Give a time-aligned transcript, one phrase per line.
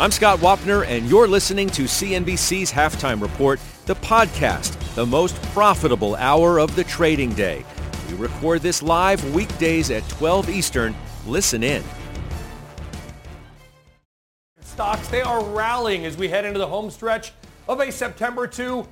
[0.00, 6.14] I'm Scott Wapner, and you're listening to CNBC's Halftime Report, the podcast, the most profitable
[6.14, 7.64] hour of the trading day.
[8.08, 10.94] We record this live weekdays at 12 Eastern.
[11.26, 11.82] Listen in
[14.78, 17.32] stocks, they are rallying as we head into the home stretch
[17.68, 18.86] of a September to,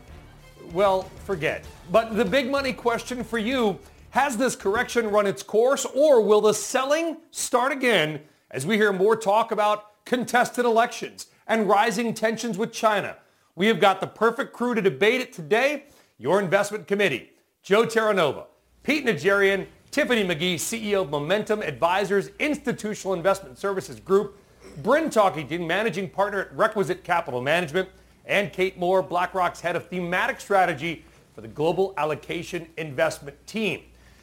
[0.72, 1.64] well, forget.
[1.92, 3.78] But the big money question for you,
[4.10, 8.92] has this correction run its course or will the selling start again as we hear
[8.92, 13.18] more talk about contested elections and rising tensions with China?
[13.54, 15.84] We have got the perfect crew to debate it today.
[16.16, 17.32] Your investment committee,
[17.62, 18.46] Joe Terranova,
[18.82, 24.38] Pete Najarian, Tiffany McGee, CEO of Momentum Advisors Institutional Investment Services Group,
[24.82, 27.88] Bryn Talkington, managing partner at Requisite Capital Management,
[28.24, 31.04] and Kate Moore, BlackRock's head of thematic strategy
[31.34, 33.82] for the Global Allocation Investment Team.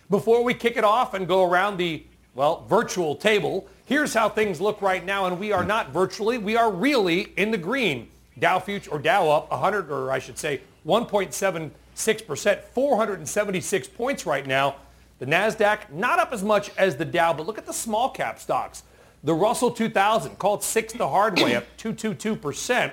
[0.10, 4.60] Before we kick it off and go around the, well, virtual table, here's how things
[4.60, 5.26] look right now.
[5.26, 8.10] And we are not virtually, we are really in the green.
[8.40, 14.76] Dow future or Dow up 100, or I should say 1.76%, 476 points right now.
[15.20, 18.40] The NASDAQ not up as much as the Dow, but look at the small cap
[18.40, 18.84] stocks.
[19.24, 22.92] The Russell 2000 called six the hard way up 222%.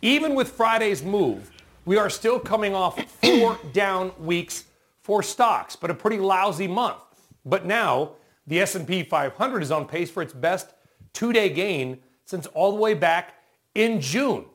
[0.00, 1.50] Even with Friday's move,
[1.84, 4.64] we are still coming off four down weeks
[5.02, 6.98] for stocks, but a pretty lousy month.
[7.44, 8.12] But now
[8.48, 10.72] the S&P 500 is on pace for its best
[11.12, 13.34] two-day gain since all the way back
[13.74, 14.46] in June.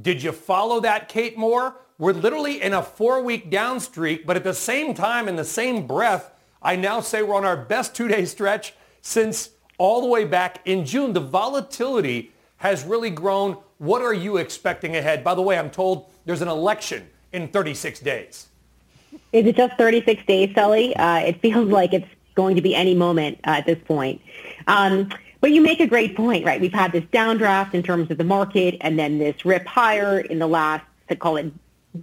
[0.00, 1.76] Did you follow that, Kate Moore?
[1.98, 5.86] We're literally in a four-week down streak, but at the same time, in the same
[5.86, 6.32] breath,
[6.62, 10.86] I now say we're on our best two-day stretch since all the way back in
[10.86, 11.12] June.
[11.12, 13.58] The volatility has really grown.
[13.78, 15.22] What are you expecting ahead?
[15.22, 18.48] By the way, I'm told there's an election in 36 days.
[19.32, 20.96] Is it just 36 days, Sully?
[20.96, 24.20] Uh, it feels like it's going to be any moment uh, at this point.
[24.66, 25.10] Um,
[25.40, 26.60] but you make a great point, right?
[26.60, 30.38] We've had this downdraft in terms of the market and then this rip higher in
[30.38, 31.52] the last, to call it,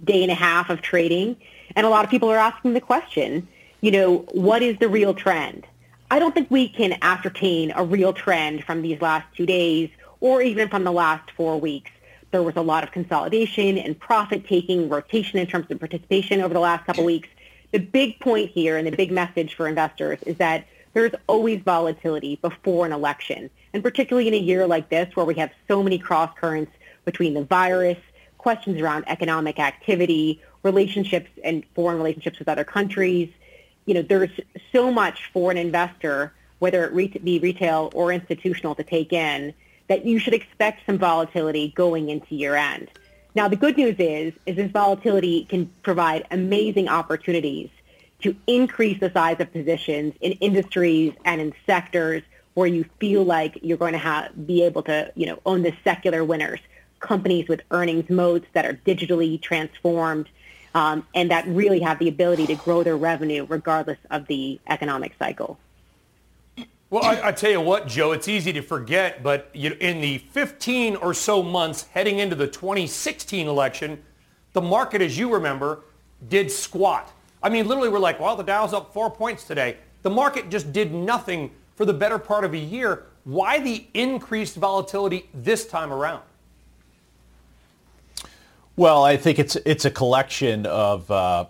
[0.04, 1.36] day and a half of trading.
[1.74, 3.48] And a lot of people are asking the question,
[3.80, 5.66] you know, what is the real trend?
[6.10, 9.88] I don't think we can ascertain a real trend from these last two days
[10.20, 11.90] or even from the last four weeks.
[12.32, 16.60] There was a lot of consolidation and profit-taking, rotation in terms of participation over the
[16.60, 17.28] last couple weeks.
[17.72, 22.36] The big point here and the big message for investors is that there's always volatility
[22.36, 25.98] before an election, and particularly in a year like this where we have so many
[25.98, 26.72] cross currents
[27.04, 27.98] between the virus,
[28.38, 33.30] questions around economic activity, relationships and foreign relationships with other countries,
[33.86, 34.30] you know, there's
[34.72, 39.54] so much for an investor, whether it be retail or institutional, to take in
[39.88, 42.88] that you should expect some volatility going into year end.
[43.34, 47.70] Now, the good news is, is this volatility can provide amazing opportunities
[48.22, 52.22] to increase the size of positions in industries and in sectors
[52.54, 55.72] where you feel like you're going to have, be able to, you know, own the
[55.84, 56.60] secular winners,
[56.98, 60.28] companies with earnings modes that are digitally transformed,
[60.74, 65.14] um, and that really have the ability to grow their revenue regardless of the economic
[65.18, 65.58] cycle.
[66.90, 70.18] Well, I, I, tell you what, Joe, it's easy to forget, but you, in the
[70.18, 74.02] 15 or so months heading into the 2016 election,
[74.54, 75.84] the market, as you remember,
[76.28, 77.12] did squat.
[77.44, 79.76] I mean, literally, we're like, well, the Dow's up four points today.
[80.02, 83.04] The market just did nothing for the better part of a year.
[83.22, 86.22] Why the increased volatility this time around?
[88.74, 91.44] Well, I think it's it's a collection of uh,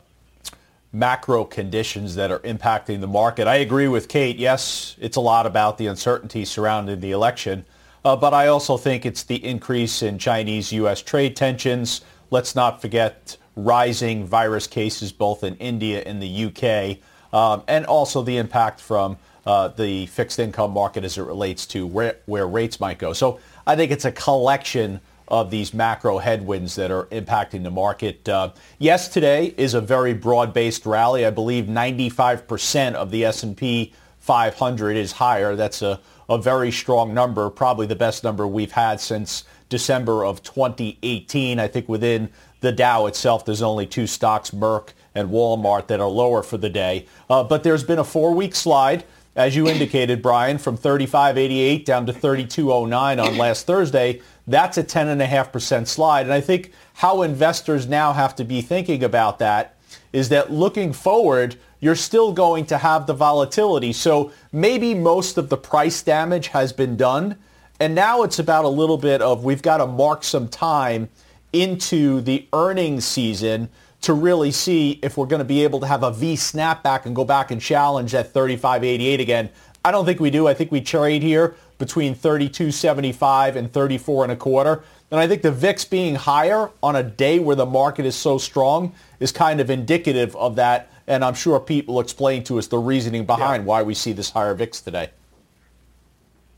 [0.93, 3.47] macro conditions that are impacting the market.
[3.47, 4.37] I agree with Kate.
[4.37, 7.65] Yes, it's a lot about the uncertainty surrounding the election,
[8.05, 11.03] uh, but I also think it's the increase in Chinese-U.S.
[11.03, 12.01] trade tensions.
[12.31, 17.01] Let's not forget rising virus cases both in India and the U.K.,
[17.33, 19.17] um, and also the impact from
[19.47, 23.13] uh, the fixed income market as it relates to where, where rates might go.
[23.13, 25.01] So I think it's a collection
[25.31, 28.29] of these macro headwinds that are impacting the market.
[28.29, 31.25] Uh, yes, today is a very broad-based rally.
[31.25, 35.57] I believe 95% of the S&P 500 is higher.
[35.57, 40.43] That's a, a very strong number, probably the best number we've had since December of
[40.43, 41.59] 2018.
[41.59, 42.31] I think within
[42.61, 46.69] the Dow itself, there's only two stocks, Merck and Walmart, that are lower for the
[46.69, 47.07] day.
[47.29, 49.05] Uh, but there's been a four-week slide
[49.41, 54.21] as you indicated, Brian, from 35.88 down to 32.09 on last Thursday.
[54.47, 56.27] That's a 10.5% slide.
[56.27, 59.77] And I think how investors now have to be thinking about that
[60.13, 63.95] is that looking forward, you're still going to have the volatility.
[63.95, 67.37] So maybe most of the price damage has been done.
[67.81, 71.09] And now it's about a little bit of we've got to mark some time
[71.55, 73.71] into the earnings season
[74.03, 77.15] to really see if we're going to be able to have a V snapback and
[77.15, 79.51] go back and challenge that 35.88 again.
[79.85, 80.47] I don't think we do.
[80.47, 84.85] I think we trade here between 32.75 and 34 and a quarter.
[85.11, 88.39] And I think the VIX being higher on a day where the market is so
[88.39, 90.91] strong is kind of indicative of that.
[91.07, 93.67] And I'm sure Pete will explain to us the reasoning behind yeah.
[93.67, 95.11] why we see this higher VIX today.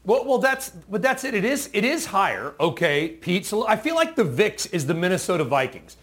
[0.04, 1.32] Well, well, that's but that's it.
[1.32, 3.46] It is it is higher, okay, Pete.
[3.46, 5.96] So I feel like the VIX is the Minnesota Vikings.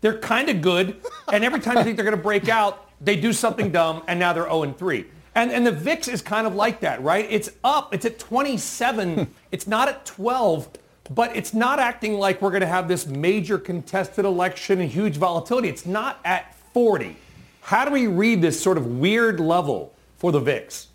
[0.00, 1.00] They're kind of good,
[1.32, 4.18] and every time you think they're going to break out, they do something dumb, and
[4.18, 5.06] now they're 0 and 3.
[5.34, 7.26] And and the VIX is kind of like that, right?
[7.30, 7.94] It's up.
[7.94, 9.32] It's at 27.
[9.52, 10.68] it's not at 12,
[11.14, 15.16] but it's not acting like we're going to have this major contested election and huge
[15.16, 15.68] volatility.
[15.68, 17.16] It's not at 40.
[17.60, 20.87] How do we read this sort of weird level for the VIX?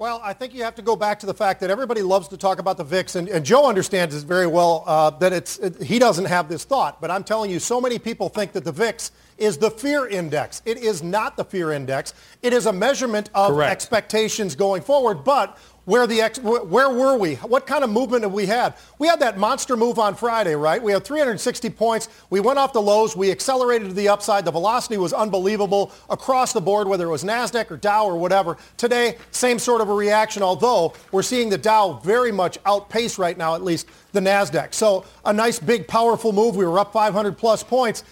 [0.00, 2.38] Well, I think you have to go back to the fact that everybody loves to
[2.38, 5.82] talk about the VIX, and, and Joe understands it very well uh, that it's it,
[5.82, 7.02] he doesn't have this thought.
[7.02, 10.62] But I'm telling you, so many people think that the VIX is the fear index.
[10.64, 12.14] It is not the fear index.
[12.42, 13.72] It is a measurement of Correct.
[13.72, 15.22] expectations going forward.
[15.22, 17.36] But where the ex- where were we?
[17.36, 18.74] What kind of movement have we had?
[18.98, 20.82] We had that monster move on Friday, right?
[20.82, 22.08] We had 360 points.
[22.28, 23.16] We went off the lows.
[23.16, 24.44] We accelerated to the upside.
[24.44, 28.56] The velocity was unbelievable across the board, whether it was Nasdaq or Dow or whatever.
[28.76, 30.42] Today, same sort of a reaction.
[30.42, 34.74] Although we're seeing the Dow very much outpace right now, at least the Nasdaq.
[34.74, 36.56] So a nice, big, powerful move.
[36.56, 38.04] We were up 500 plus points.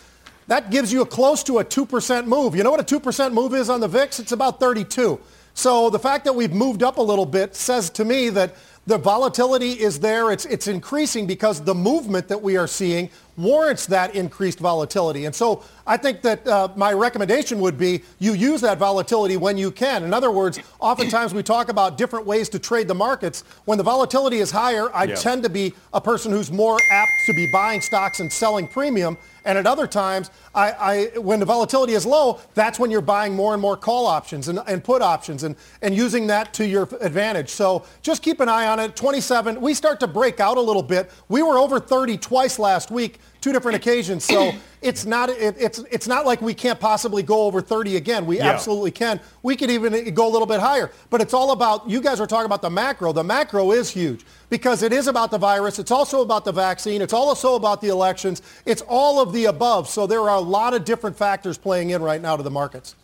[0.49, 2.57] That gives you a close to a 2% move.
[2.57, 4.19] You know what a 2% move is on the VIX?
[4.19, 5.21] It's about 32.
[5.59, 8.55] So the fact that we've moved up a little bit says to me that
[8.89, 10.33] the volatility is there.
[10.33, 15.27] It's, it's increasing because the movement that we are seeing warrants that increased volatility.
[15.27, 19.57] And so I think that uh, my recommendation would be you use that volatility when
[19.57, 20.03] you can.
[20.05, 23.45] In other words, oftentimes we talk about different ways to trade the markets.
[23.65, 25.15] When the volatility is higher, I yeah.
[25.15, 29.17] tend to be a person who's more apt to be buying stocks and selling premium.
[29.45, 30.73] And at other times, I,
[31.15, 34.49] I, when the volatility is low, that's when you're buying more and more call options
[34.49, 37.49] and, and put options and, and using that to your advantage.
[37.51, 38.97] So just keep an eye on it.
[38.97, 41.11] 27, we start to break out a little bit.
[41.29, 44.25] We were over 30 twice last week two different occasions.
[44.25, 44.53] So
[44.83, 48.27] it's not it, it's it's not like we can't possibly go over 30 again.
[48.27, 48.49] We yeah.
[48.49, 49.21] absolutely can.
[49.43, 50.91] We could even go a little bit higher.
[51.11, 53.13] But it's all about you guys are talking about the macro.
[53.13, 55.79] The macro is huge because it is about the virus.
[55.79, 57.03] It's also about the vaccine.
[57.03, 58.43] It's also about the elections.
[58.67, 59.89] It's all of the above.
[59.89, 62.95] So there are a lot of different factors playing in right now to the markets.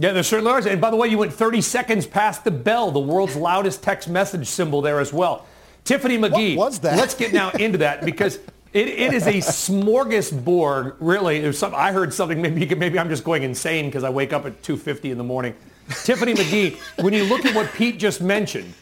[0.00, 0.68] Yeah, there certainly are.
[0.68, 4.08] And by the way, you went 30 seconds past the bell, the world's loudest text
[4.08, 5.44] message symbol there as well.
[5.82, 6.56] Tiffany McGee.
[6.56, 6.96] What was that?
[6.96, 8.36] Let's get now into that because
[8.72, 11.52] it, it is a smorgasbord, really.
[11.52, 14.62] Some, I heard something, maybe, maybe I'm just going insane because I wake up at
[14.62, 15.54] 2.50 in the morning.
[16.04, 18.74] Tiffany McGee, when you look at what Pete just mentioned,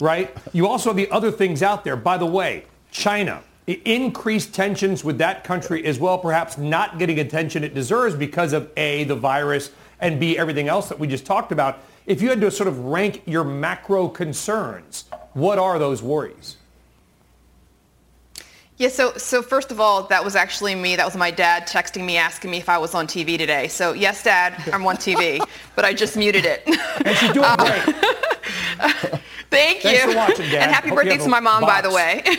[0.00, 1.96] right, you also have the other things out there.
[1.96, 7.64] By the way, China, increased tensions with that country as well, perhaps not getting attention
[7.64, 11.52] it deserves because of A, the virus, and B, everything else that we just talked
[11.52, 11.78] about.
[12.06, 16.56] If you had to sort of rank your macro concerns, what are those worries?
[18.76, 20.96] Yeah, so so first of all, that was actually me.
[20.96, 23.68] That was my dad texting me asking me if I was on TV today.
[23.68, 25.40] So yes, Dad, I'm on TV,
[25.76, 26.62] but I just muted it.
[26.66, 27.82] And she's doing great.
[29.50, 30.10] Thank Thanks you.
[30.10, 30.62] For watching, Dad.
[30.62, 31.72] And happy Hope birthday to my mom, box.
[31.72, 32.24] by the way.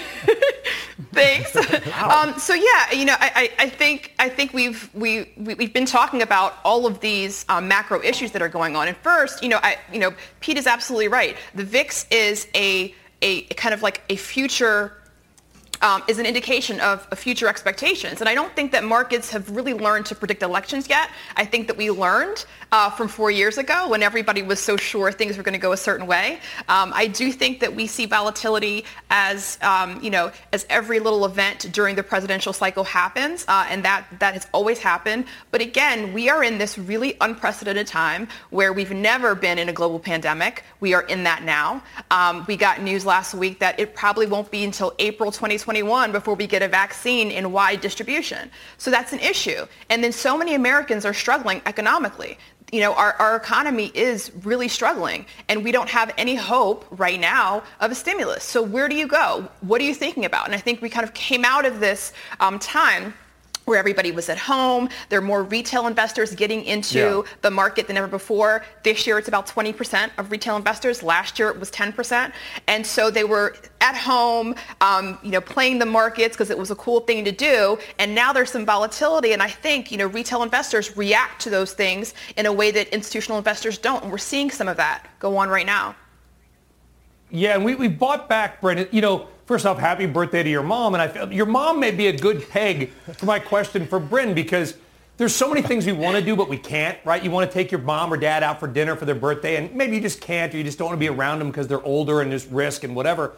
[1.14, 1.56] Thanks.
[1.88, 2.24] Wow.
[2.28, 5.86] Um, so yeah, you know, I, I, think I think we've we, we have been
[5.86, 8.90] talking about all of these um, macro issues that are going on.
[8.90, 11.38] And first, you know, I you know, Pete is absolutely right.
[11.54, 14.98] The VIX is a a kind of like a future
[15.86, 18.20] um, is an indication of, of, future expectations.
[18.20, 21.12] And I don't think that markets have really learned to predict elections yet.
[21.36, 22.46] I think that we learned
[22.76, 25.72] uh, from four years ago when everybody was so sure things were going to go
[25.72, 26.40] a certain way.
[26.68, 31.24] Um, I do think that we see volatility as, um, you know, as every little
[31.24, 35.24] event during the presidential cycle happens, uh, and that, that has always happened.
[35.52, 39.74] But again, we are in this really unprecedented time where we've never been in a
[39.74, 40.66] global pandemic.
[40.82, 41.82] We are in that now.
[42.12, 46.36] Um, we got news last week that it probably won't be until April 2021 before
[46.36, 48.52] we get a vaccine in wide distribution.
[48.78, 49.66] So that's an issue.
[49.90, 52.38] And then so many Americans are struggling economically
[52.72, 57.20] you know, our, our economy is really struggling and we don't have any hope right
[57.20, 58.44] now of a stimulus.
[58.44, 59.48] So where do you go?
[59.62, 60.46] What are you thinking about?
[60.48, 63.14] And I think we kind of came out of this um, time
[63.66, 64.90] where everybody was at home.
[65.10, 67.22] There are more retail investors getting into yeah.
[67.42, 68.64] the market than ever before.
[68.84, 71.04] This year it's about 20% of retail investors.
[71.04, 72.32] Last year it was 10%.
[72.68, 76.72] And so they were at home, um, you know, playing the markets because it was
[76.72, 77.78] a cool thing to do.
[78.00, 79.34] And now there's some volatility.
[79.34, 82.88] And I think, you know, retail investors react to those things in a way that
[82.90, 84.04] institutional investors don't.
[84.04, 85.96] And we're seeing some of that go on right now.
[87.32, 90.64] Yeah, and we, we bought back, Brendan, you know, first off, happy birthday to your
[90.64, 90.94] mom.
[90.94, 94.34] And I feel your mom may be a good peg for my question for Bryn
[94.34, 94.76] because
[95.18, 97.24] there's so many things we want to do, but we can't, right?
[97.24, 99.74] You want to take your mom or dad out for dinner for their birthday, and
[99.74, 101.84] maybe you just can't, or you just don't want to be around them because they're
[101.84, 103.34] older and there's risk and whatever.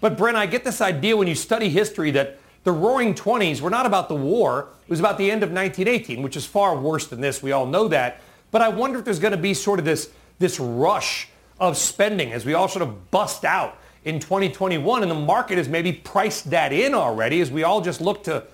[0.00, 3.70] But Bryn, I get this idea when you study history that the Roaring Twenties were
[3.70, 7.06] not about the war; it was about the end of 1918, which is far worse
[7.08, 7.42] than this.
[7.42, 8.20] We all know that.
[8.52, 11.28] But I wonder if there's going to be sort of this this rush
[11.58, 15.02] of spending as we all sort of bust out in 2021.
[15.02, 18.44] And the market has maybe priced that in already as we all just look to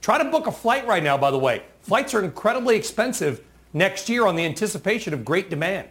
[0.00, 1.62] try to book a flight right now, by the way.
[1.80, 3.42] Flights are incredibly expensive
[3.72, 5.88] next year on the anticipation of great demand.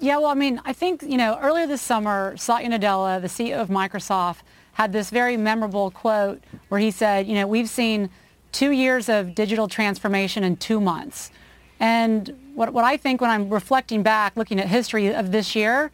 [0.00, 3.60] Yeah, well, I mean, I think, you know, earlier this summer, Satya Nadella, the CEO
[3.60, 4.38] of Microsoft,
[4.72, 8.10] had this very memorable quote where he said, you know, we've seen
[8.50, 11.30] two years of digital transformation in two months.
[11.78, 15.90] And what, what I think when I'm reflecting back, looking at history of this year,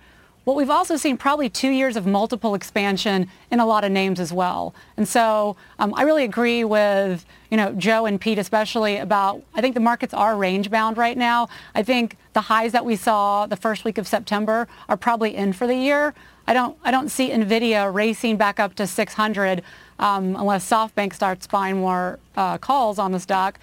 [0.49, 4.19] what we've also seen probably two years of multiple expansion in a lot of names
[4.19, 4.75] as well.
[4.97, 9.61] And so um, I really agree with, you know, Joe and Pete especially about, I
[9.61, 11.51] think the markets are range bound right now.
[11.75, 15.53] I think the highs that we saw the first week of September are probably in
[15.53, 16.15] for the year.
[16.47, 19.63] I don't, I don't see NVIDIA racing back up to 600
[19.99, 23.59] um, unless SoftBank starts buying more uh, calls on the stock.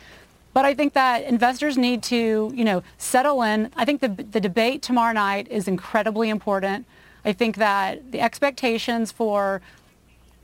[0.55, 3.71] But I think that investors need to, you know, settle in.
[3.75, 6.85] I think the, the debate tomorrow night is incredibly important.
[7.25, 9.61] I think that the expectations for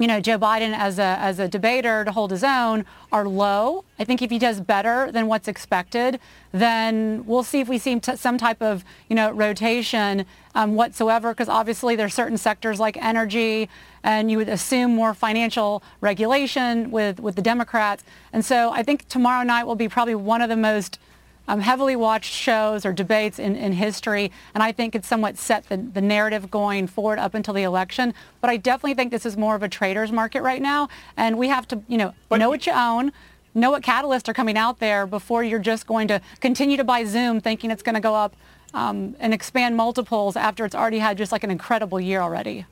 [0.02, 3.86] you know, Joe Biden as a, as a debater to hold his own are low.
[4.00, 6.20] I think if he does better than what's expected,
[6.52, 10.26] then we'll see if we see some type of, you know, rotation
[10.56, 13.70] um, whatsoever, because obviously there's certain sectors like energy,
[14.04, 18.04] and you would assume more financial regulation with, with the Democrats.
[18.34, 21.00] And so I think tomorrow night will be probably one of the most
[21.48, 25.68] um, heavily watched shows or debates in, in history, and I think it's somewhat set
[25.70, 28.14] the, the narrative going forward up until the election.
[28.40, 31.48] But I definitely think this is more of a trader's market right now, and we
[31.48, 33.12] have to, you know, but, know what you own,
[33.54, 37.04] know what catalysts are coming out there before you're just going to continue to buy
[37.04, 38.36] Zoom thinking it's going to go up
[38.74, 42.66] um, and expand multiples after it's already had just like an incredible year already.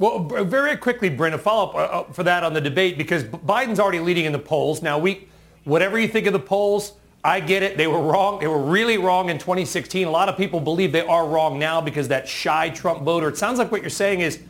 [0.00, 3.78] Well, very quickly, Bryn, a follow-up uh, uh, for that on the debate because Biden's
[3.78, 4.80] already leading in the polls.
[4.80, 5.28] Now, we,
[5.64, 7.76] whatever you think of the polls, I get it.
[7.76, 8.40] They were wrong.
[8.40, 10.06] They were really wrong in 2016.
[10.06, 13.28] A lot of people believe they are wrong now because that shy Trump voter.
[13.28, 14.40] It sounds like what you're saying is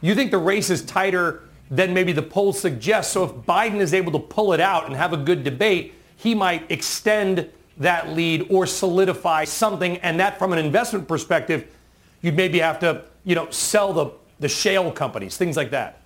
[0.00, 3.12] you think the race is tighter than maybe the polls suggest.
[3.12, 6.36] So if Biden is able to pull it out and have a good debate, he
[6.36, 9.96] might extend that lead or solidify something.
[9.98, 11.66] And that from an investment perspective,
[12.22, 16.00] you'd maybe have to, you know, sell the, the shale companies, things like that.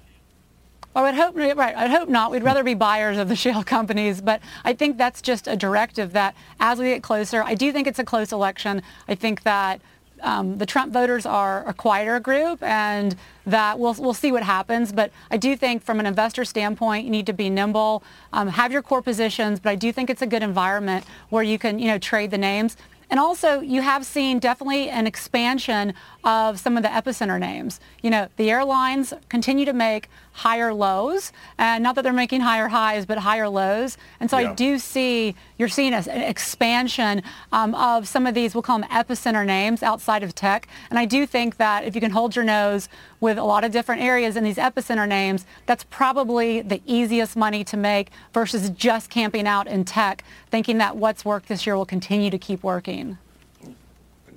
[0.94, 2.30] I would hope, right, I'd hope not.
[2.30, 6.12] We'd rather be buyers of the shale companies, but I think that's just a directive
[6.12, 8.82] that as we get closer, I do think it's a close election.
[9.06, 9.80] I think that
[10.23, 13.14] um, the Trump voters are a quieter group and
[13.47, 14.92] that we'll, we'll see what happens.
[14.92, 18.73] But I do think from an investor standpoint, you need to be nimble, um, have
[18.73, 21.87] your core positions, but I do think it's a good environment where you can, you
[21.87, 22.76] know, trade the names.
[23.10, 27.80] And also, you have seen definitely an expansion of some of the epicenter names.
[28.02, 30.08] You know, the airlines continue to make
[30.38, 33.99] higher lows, and not that they're making higher highs, but higher lows.
[34.21, 34.50] And so yeah.
[34.50, 38.88] I do see you're seeing an expansion um, of some of these, we'll call them
[38.88, 40.68] epicenter names outside of tech.
[40.90, 43.73] And I do think that if you can hold your nose with a lot of
[43.73, 49.11] different areas in these epicenter names, that's probably the easiest money to make versus just
[49.11, 53.18] camping out in tech, thinking that what's worked this year will continue to keep working.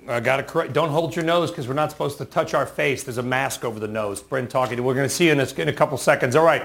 [0.08, 0.74] Uh, I got to correct.
[0.74, 3.04] Don't hold your nose because we're not supposed to touch our face.
[3.04, 4.22] There's a mask over the nose.
[4.22, 4.82] Bryn Talkington.
[4.82, 6.36] We're going to see you in a, in a couple seconds.
[6.36, 6.64] All right.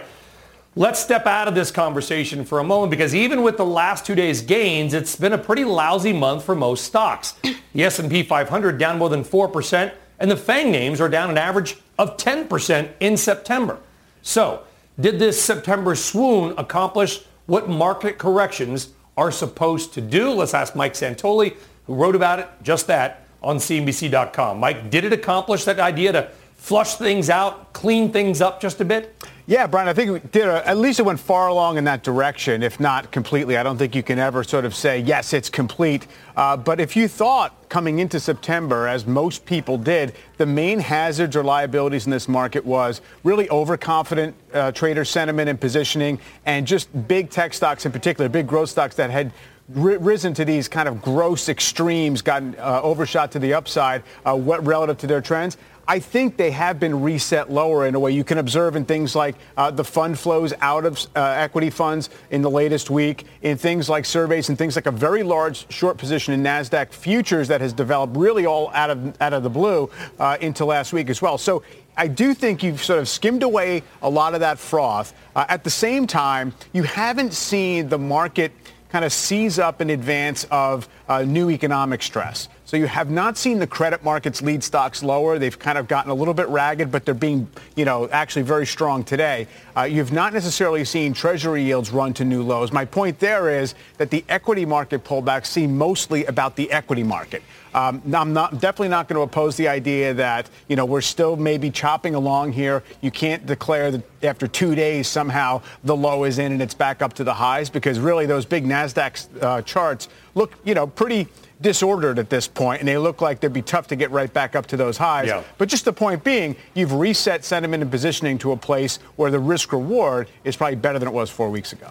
[0.79, 4.15] Let's step out of this conversation for a moment because even with the last two
[4.15, 7.33] days gains, it's been a pretty lousy month for most stocks.
[7.73, 11.77] The S&P 500 down more than 4% and the FANG names are down an average
[11.99, 13.79] of 10% in September.
[14.23, 14.65] So
[14.99, 20.31] did this September swoon accomplish what market corrections are supposed to do?
[20.31, 24.59] Let's ask Mike Santoli, who wrote about it, just that, on CNBC.com.
[24.59, 28.85] Mike, did it accomplish that idea to flush things out, clean things up just a
[28.85, 29.15] bit?
[29.49, 32.03] Yeah, Brian, I think we did a, at least it went far along in that
[32.03, 33.57] direction, if not completely.
[33.57, 36.09] I don't think you can ever sort of say, yes, it's complete.
[36.37, 41.37] Uh, but if you thought coming into September, as most people did, the main hazards
[41.37, 47.07] or liabilities in this market was really overconfident uh, trader sentiment and positioning and just
[47.07, 49.31] big tech stocks in particular, big growth stocks that had
[49.69, 54.99] risen to these kind of gross extremes, gotten uh, overshot to the upside uh, relative
[54.99, 55.57] to their trends.
[55.89, 58.11] I think they have been reset lower in a way.
[58.11, 62.11] You can observe in things like uh, the fund flows out of uh, equity funds
[62.31, 65.97] in the latest week, in things like surveys and things like a very large short
[65.97, 69.89] position in Nasdaq futures that has developed really all out of out of the blue
[70.19, 71.39] uh, into last week as well.
[71.39, 71.63] So
[71.97, 75.15] I do think you've sort of skimmed away a lot of that froth.
[75.37, 78.51] Uh, at the same time, you haven't seen the market
[78.91, 82.49] kind of seize up in advance of uh, new economic stress.
[82.67, 85.39] So you have not seen the credit markets lead stocks lower.
[85.39, 87.47] They've kind of gotten a little bit ragged, but they're being,
[87.77, 89.47] you know, actually very strong today.
[89.77, 92.73] Uh, you've not necessarily seen treasury yields run to new lows.
[92.73, 97.45] My point there is that the equity market pullbacks seem mostly about the equity market.
[97.73, 101.37] Um, I'm not definitely not going to oppose the idea that you know we're still
[101.37, 102.83] maybe chopping along here.
[103.01, 107.03] You can't declare that after two days somehow the low is in and it's back
[107.03, 111.29] up to the highs because really those big Nasdaq uh, charts look you know pretty
[111.61, 114.55] disordered at this point, and they look like they'd be tough to get right back
[114.55, 115.29] up to those highs.
[115.29, 115.43] Yeah.
[115.59, 119.39] But just the point being, you've reset sentiment and positioning to a place where the
[119.39, 121.89] risk reward is probably better than it was four weeks ago.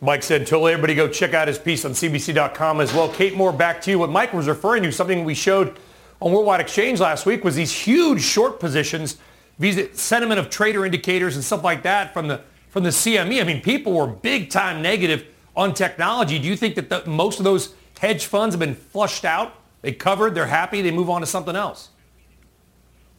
[0.00, 3.08] Mike Santoli everybody go check out his piece on CBC.com as well.
[3.08, 3.98] Kate Moore, back to you.
[3.98, 5.76] What Mike was referring to, something we showed
[6.20, 9.16] on Worldwide Exchange last week, was these huge short positions,
[9.58, 13.40] these sentiment of trader indicators and stuff like that from the from the CME.
[13.40, 15.26] I mean, people were big time negative
[15.58, 16.38] on technology.
[16.38, 19.54] Do you think that the, most of those hedge funds have been flushed out?
[19.82, 21.90] They covered, they're happy, they move on to something else?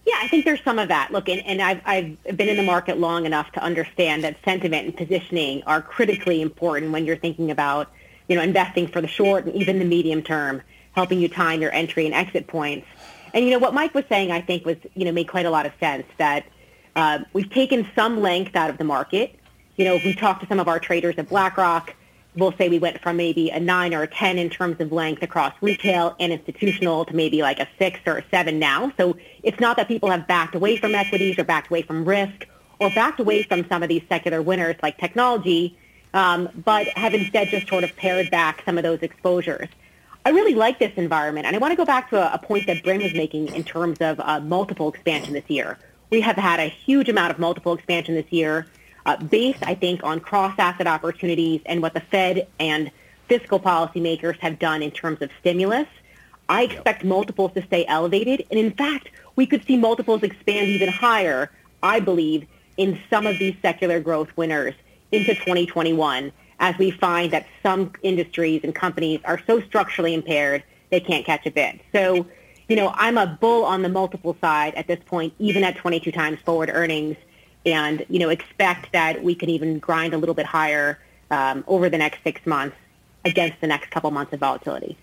[0.05, 1.11] Yeah, I think there's some of that.
[1.11, 4.85] Look, and, and I've, I've been in the market long enough to understand that sentiment
[4.85, 7.91] and positioning are critically important when you're thinking about,
[8.29, 10.61] you know, investing for the short and even the medium term,
[10.93, 12.87] helping you time your entry and exit points.
[13.33, 15.51] And, you know, what Mike was saying, I think, was, you know, made quite a
[15.51, 16.45] lot of sense that
[16.95, 19.35] uh, we've taken some length out of the market.
[19.75, 21.93] You know, if we talk to some of our traders at BlackRock,
[22.39, 25.21] we'll say we went from maybe a nine or a 10 in terms of length
[25.23, 28.91] across retail and institutional to maybe like a six or a seven now.
[28.97, 32.47] So it's not that people have backed away from equities or backed away from risk
[32.79, 35.77] or backed away from some of these secular winners like technology,
[36.13, 39.67] um, but have instead just sort of pared back some of those exposures.
[40.25, 42.67] I really like this environment, and I want to go back to a, a point
[42.67, 45.77] that Bryn was making in terms of uh, multiple expansion this year.
[46.09, 48.67] We have had a huge amount of multiple expansion this year
[49.05, 52.91] uh, based, I think, on cross-asset opportunities and what the Fed and
[53.27, 55.87] fiscal policymakers have done in terms of stimulus.
[56.49, 58.45] I expect multiples to stay elevated.
[58.49, 61.51] And in fact, we could see multiples expand even higher,
[61.83, 64.73] I believe, in some of these secular growth winners
[65.11, 70.99] into 2021 as we find that some industries and companies are so structurally impaired they
[70.99, 71.79] can't catch a bid.
[71.91, 72.25] So,
[72.67, 76.11] you know, I'm a bull on the multiple side at this point, even at 22
[76.11, 77.15] times forward earnings
[77.65, 80.99] and you know expect that we can even grind a little bit higher
[81.31, 82.75] um, over the next six months
[83.25, 84.97] against the next couple months of volatility.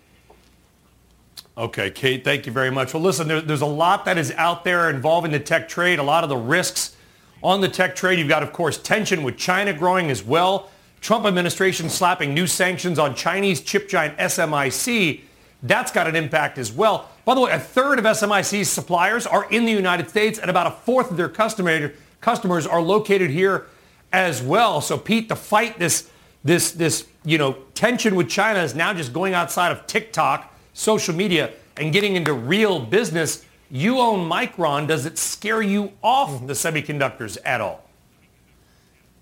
[1.59, 2.93] Okay, Kate, thank you very much.
[2.93, 6.03] Well, listen, there, there's a lot that is out there involving the tech trade, a
[6.03, 6.97] lot of the risks
[7.43, 8.19] on the tech trade.
[8.19, 10.71] You've got, of course, tension with China growing as well.
[11.01, 15.23] Trump administration slapping new sanctions on Chinese chip giant SMIC.
[15.63, 17.09] That's got an impact as well.
[17.25, 20.67] By the way, a third of SMIC's suppliers are in the United States and about
[20.67, 23.67] a fourth of their customer customers are located here
[24.13, 24.81] as well.
[24.81, 26.11] So Pete, to fight this
[26.45, 31.15] this this you know tension with China is now just going outside of TikTok, social
[31.15, 33.45] media, and getting into real business.
[33.71, 34.87] You own Micron.
[34.87, 37.87] Does it scare you off the semiconductors at all?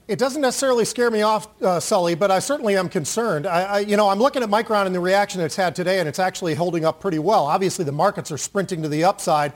[0.06, 3.46] It doesn't necessarily scare me off, uh, Sully, but I certainly am concerned.
[3.46, 6.06] I, I, you know, I'm looking at Micron and the reaction it's had today, and
[6.06, 7.46] it's actually holding up pretty well.
[7.46, 9.54] Obviously, the markets are sprinting to the upside.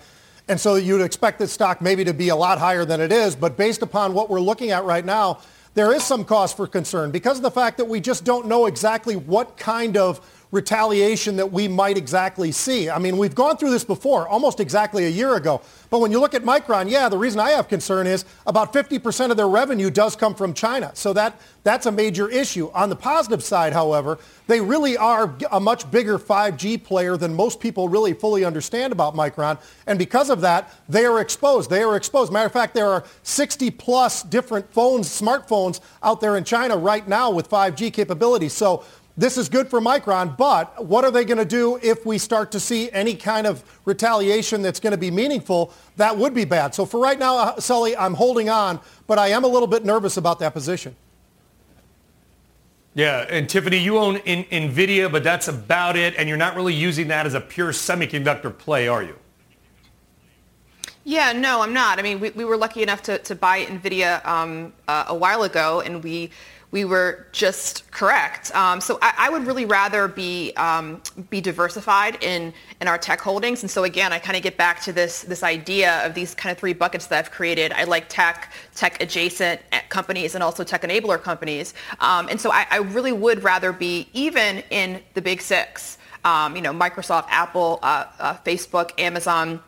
[0.49, 3.37] And so you'd expect this stock maybe to be a lot higher than it is.
[3.37, 5.41] But based upon what we're looking at right now,
[5.75, 8.67] there is some cause for concern because of the fact that we just don't know
[8.67, 12.89] exactly what kind of retaliation that we might exactly see.
[12.89, 15.61] I mean, we've gone through this before, almost exactly a year ago.
[15.91, 19.31] But when you look at Micron, yeah, the reason I have concern is about 50%
[19.31, 20.91] of their revenue does come from China.
[20.95, 22.71] So that, that's a major issue.
[22.75, 27.61] On the positive side, however, they really are a much bigger 5G player than most
[27.61, 29.59] people really fully understand about Micron.
[29.87, 31.69] And because of that, they are exposed.
[31.69, 32.33] They are exposed.
[32.33, 37.07] Matter of fact, there are 60 plus different phones, smartphones out there in China right
[37.07, 38.55] now with 5G capabilities.
[38.55, 38.85] So
[39.19, 42.53] this is good for Micron, but what are they going to do if we start
[42.53, 45.73] to see any kind of retaliation that's going to be meaningful?
[45.97, 46.73] That would be bad.
[46.73, 48.79] So for right now, uh, Sully, I'm holding on,
[49.09, 50.95] but I am a little bit nervous about that position.
[52.95, 56.75] Yeah, and Tiffany, you own in, NVIDIA, but that's about it, and you're not really
[56.75, 59.17] using that as a pure semiconductor play, are you?
[61.03, 61.99] Yeah, no, I'm not.
[61.99, 65.43] I mean, we, we were lucky enough to, to buy NVIDIA um, uh, a while
[65.43, 66.31] ago, and we
[66.71, 68.55] we were just correct.
[68.55, 71.01] Um, so I, I, would really rather be um,
[71.31, 73.63] be diversified in in our tech holdings.
[73.63, 76.53] And so again, I kind of get back to this this idea of these kind
[76.53, 77.73] of three buckets that I've created.
[77.73, 81.73] I like tech, tech adjacent companies, and also tech enabler companies.
[82.01, 85.97] Um, and so I, I, really would rather be even in the big six.
[86.25, 89.61] Um, you know, Microsoft, Apple, uh, uh, Facebook, Amazon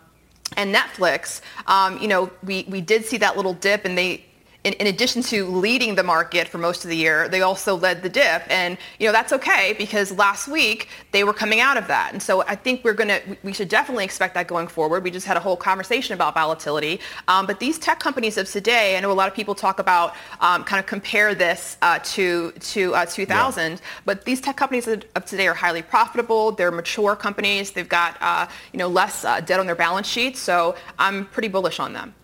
[0.56, 4.24] and Netflix, um, you know, we, we did see that little dip and they,
[4.64, 8.02] in, in, addition to leading the market for most of the year, they also led
[8.02, 8.42] the dip.
[8.50, 12.12] And, you know, that's okay because last week they were coming out of that.
[12.12, 15.02] And so I think we're going to, we should definitely expect that going forward.
[15.02, 17.00] We just had a whole conversation about volatility.
[17.26, 20.14] Um, but these tech companies of today, I know a lot of people talk about
[20.40, 23.78] um, kind of compare this uh, to, to uh, 2000, yeah.
[24.04, 26.52] but these tech companies of today are highly profitable.
[26.52, 27.70] They're mature companies.
[27.70, 30.38] They've got, uh, you know, less uh, debt on their balance sheets.
[30.38, 32.14] So I'm pretty bullish on them.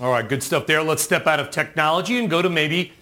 [0.00, 0.82] All right, good stuff there.
[0.82, 2.92] Let's step out of technology and go to maybe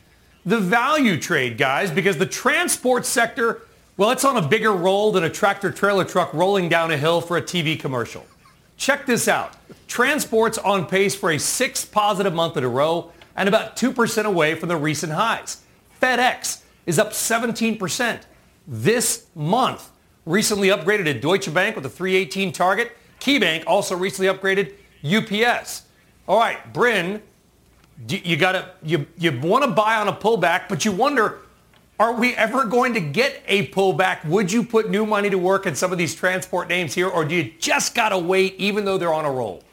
[0.45, 3.63] the value trade, guys, because the transport sector,
[3.97, 7.21] well, it's on a bigger roll than a tractor trailer truck rolling down a hill
[7.21, 8.27] for a TV commercial.
[8.77, 9.55] Check this out.
[9.87, 14.55] Transport's on pace for a sixth positive month in a row and about 2% away
[14.55, 15.63] from the recent highs.
[16.01, 18.21] FedEx is up 17%
[18.67, 19.91] this month.
[20.27, 22.97] Recently upgraded at Deutsche Bank with a 318 target.
[23.21, 24.75] KeyBank also recently upgraded
[25.05, 25.83] UPS.
[26.31, 27.21] All right, Bryn,
[28.07, 31.41] you got to you you want to buy on a pullback, but you wonder,
[31.99, 34.25] are we ever going to get a pullback?
[34.25, 37.25] Would you put new money to work in some of these transport names here, or
[37.25, 39.65] do you just got to wait, even though they're on a roll?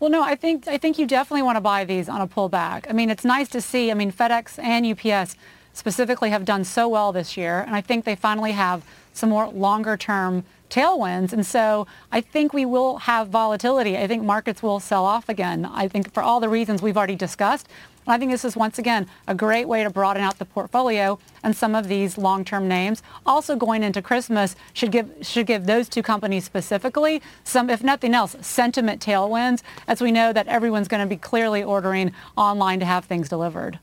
[0.00, 2.86] Well, no, I think I think you definitely want to buy these on a pullback.
[2.88, 3.90] I mean, it's nice to see.
[3.90, 5.36] I mean, FedEx and UPS
[5.74, 9.48] specifically have done so well this year, and I think they finally have some more
[9.48, 11.32] longer term tailwinds.
[11.32, 13.96] And so I think we will have volatility.
[13.96, 15.64] I think markets will sell off again.
[15.64, 17.68] I think for all the reasons we've already discussed.
[18.06, 21.56] I think this is once again a great way to broaden out the portfolio and
[21.56, 23.02] some of these long-term names.
[23.24, 28.12] Also going into Christmas should give should give those two companies specifically some, if nothing
[28.12, 32.84] else, sentiment tailwinds as we know that everyone's going to be clearly ordering online to
[32.84, 33.78] have things delivered.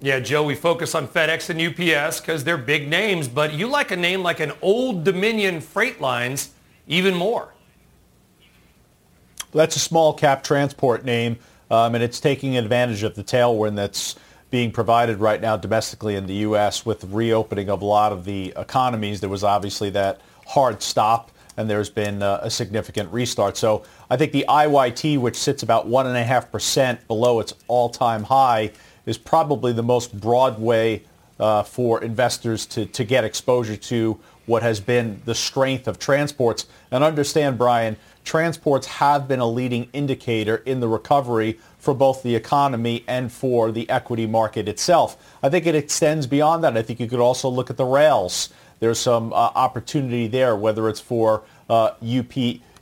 [0.00, 3.90] Yeah, Joe, we focus on FedEx and UPS because they're big names, but you like
[3.90, 6.50] a name like an Old Dominion Freight Lines
[6.86, 7.54] even more.
[9.52, 11.38] That's a small cap transport name,
[11.70, 14.16] um, and it's taking advantage of the tailwind that's
[14.50, 16.84] being provided right now domestically in the U.S.
[16.84, 19.20] with the reopening of a lot of the economies.
[19.20, 23.56] There was obviously that hard stop, and there's been uh, a significant restart.
[23.56, 28.72] So I think the IYT, which sits about 1.5% below its all-time high,
[29.06, 31.02] is probably the most broad way
[31.38, 36.66] uh, for investors to, to get exposure to what has been the strength of transports.
[36.90, 42.34] And understand, Brian, transports have been a leading indicator in the recovery for both the
[42.34, 45.36] economy and for the equity market itself.
[45.42, 46.76] I think it extends beyond that.
[46.76, 48.50] I think you could also look at the rails.
[48.80, 52.36] There's some uh, opportunity there, whether it's for uh, UP,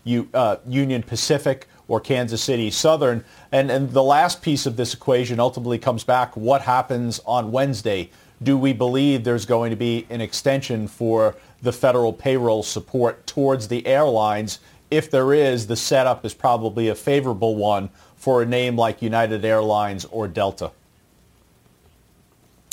[0.04, 3.25] U, uh, Union Pacific or Kansas City Southern.
[3.53, 8.11] And, and the last piece of this equation ultimately comes back, what happens on Wednesday?
[8.42, 13.68] Do we believe there's going to be an extension for the federal payroll support towards
[13.68, 14.59] the airlines?
[14.90, 19.44] If there is, the setup is probably a favorable one for a name like United
[19.44, 20.73] Airlines or Delta.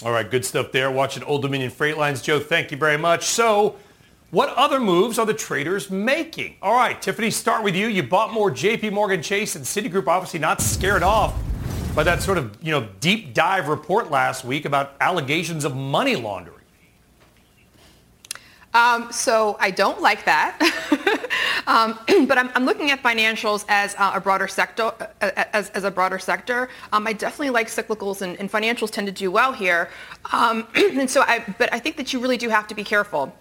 [0.04, 0.89] All right, good stuff there.
[0.89, 2.21] Watching Old Dominion Freight Lines.
[2.21, 3.26] Joe, thank you very much.
[3.26, 3.76] So
[4.32, 6.56] what other moves are the traders making?
[6.62, 7.88] All right, Tiffany, start with you.
[7.88, 11.38] You bought more JP Morgan Chase and Citigroup, obviously not scared off
[11.94, 16.15] by that sort of, you know, deep dive report last week about allegations of money
[16.15, 16.58] laundering.
[18.74, 20.58] Um, so I don't like that.
[21.67, 24.94] um, but I'm, I'm, looking at financials as uh, a broader sector.
[25.20, 29.08] Uh, as, as, a broader sector, um, I definitely like cyclicals, and, and, financials tend
[29.08, 29.89] to do well here.
[30.32, 33.36] Um, and so, I, but I think that you really do have to be careful.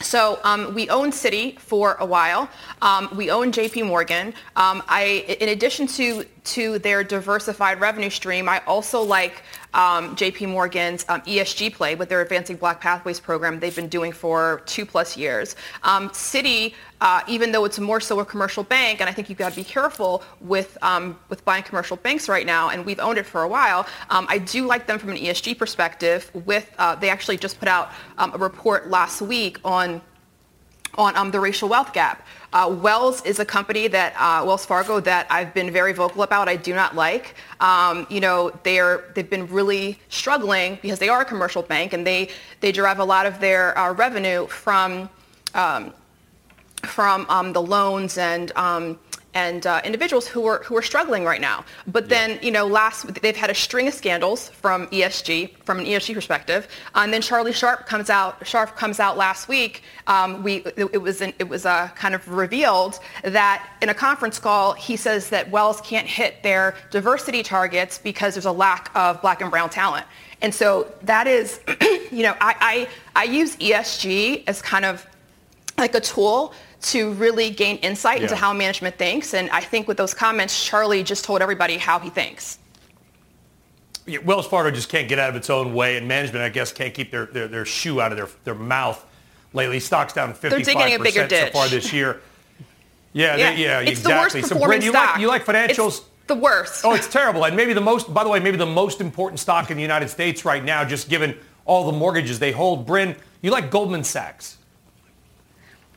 [0.00, 2.48] So um, we owned Citi for a while.
[2.80, 3.82] Um, we owned J.P.
[3.82, 4.28] Morgan.
[4.56, 8.48] Um, I, in addition to to their diversified revenue stream.
[8.48, 9.42] I also like
[9.74, 14.12] um, JP Morgan's um, ESG play with their Advancing Black Pathways program they've been doing
[14.12, 15.54] for two plus years.
[15.82, 19.38] Um, Citi, uh, even though it's more so a commercial bank, and I think you've
[19.38, 23.18] got to be careful with um, with buying commercial banks right now, and we've owned
[23.18, 23.86] it for a while.
[24.10, 26.30] Um, I do like them from an ESG perspective.
[26.34, 30.02] With uh, they actually just put out um, a report last week on
[30.98, 32.26] on the racial wealth gap.
[32.52, 36.48] Uh, Wells is a company that uh, Wells Fargo that I've been very vocal about.
[36.48, 37.36] I do not like.
[37.60, 42.04] Um, you know, they're they've been really struggling because they are a commercial bank and
[42.04, 42.28] they
[42.60, 45.08] they derive a lot of their uh, revenue from
[45.54, 45.92] um,
[46.82, 48.98] from um, the loans and um,
[49.34, 51.64] and uh, individuals who are who are struggling right now.
[51.86, 55.86] But then, you know, last they've had a string of scandals from ESG, from an
[55.86, 58.40] ESG perspective, and then Charlie Scharf comes out.
[58.40, 59.82] Scharf comes out last week.
[60.06, 64.38] Um, we it was an, it was uh, kind of revealed that in a conference
[64.38, 69.20] call he says that Wells can't hit their diversity targets because there's a lack of
[69.22, 70.06] black and brown talent.
[70.42, 71.60] And so that is,
[72.10, 75.06] you know, I, I I use ESG as kind of
[75.78, 78.24] like a tool to really gain insight yeah.
[78.24, 79.34] into how management thinks.
[79.34, 82.58] And I think with those comments, Charlie just told everybody how he thinks.
[84.06, 86.72] Yeah, Wells Fargo just can't get out of its own way, and management, I guess,
[86.72, 89.04] can't keep their, their, their shoe out of their, their mouth
[89.52, 89.78] lately.
[89.78, 92.20] Stocks down 55% so far this year.
[93.12, 94.40] Yeah, yeah, they, yeah it's exactly.
[94.40, 95.12] The worst so, Bryn, you stock.
[95.12, 95.98] like, you like financials?
[95.98, 96.84] It's the worst.
[96.84, 97.44] Oh, it's terrible.
[97.44, 100.08] And maybe the most, by the way, maybe the most important stock in the United
[100.08, 102.86] States right now, just given all the mortgages they hold.
[102.86, 104.56] Bryn, you like Goldman Sachs.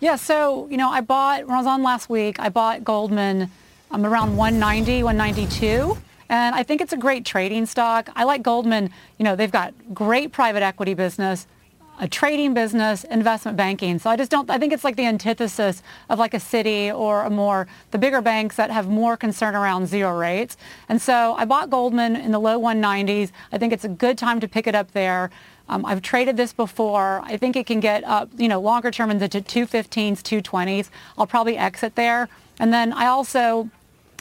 [0.03, 3.49] Yeah, so, you know, I bought, when I was on last week, I bought Goldman
[3.89, 5.97] um, around 190, 192.
[6.27, 8.09] And I think it's a great trading stock.
[8.13, 8.89] I like Goldman.
[9.17, 11.47] You know, they've got great private equity business,
[12.01, 13.97] a trading business, investment banking.
[13.97, 17.23] So I just don't, I think it's like the antithesis of like a Citi or
[17.23, 20.57] a more, the bigger banks that have more concern around zero rates.
[20.89, 23.31] And so I bought Goldman in the low 190s.
[23.53, 25.31] I think it's a good time to pick it up there.
[25.73, 27.21] Um, I've traded this before.
[27.23, 30.89] I think it can get up, you know, longer term into 215s, 220s.
[31.17, 32.29] I'll probably exit there.
[32.59, 33.71] And then I also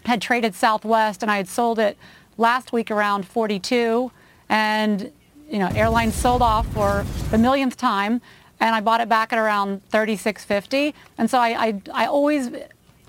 [0.07, 1.99] had traded Southwest and I had sold it
[2.38, 4.11] last week around 42
[4.49, 5.12] and
[5.49, 8.23] you know airlines sold off for the millionth time
[8.59, 12.51] and I bought it back at around 36.50 and so I, I, I always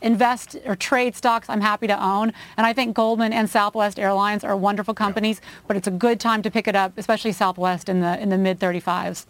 [0.03, 2.33] invest or trade stocks I'm happy to own.
[2.57, 5.49] And I think Goldman and Southwest Airlines are wonderful companies, yeah.
[5.67, 8.37] but it's a good time to pick it up, especially Southwest in the in the
[8.37, 9.25] mid 35s.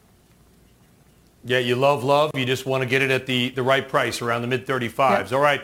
[1.46, 2.32] Yeah, you love love.
[2.36, 5.32] You just want to get it at the, the right price around the mid 35s.
[5.32, 5.62] All right.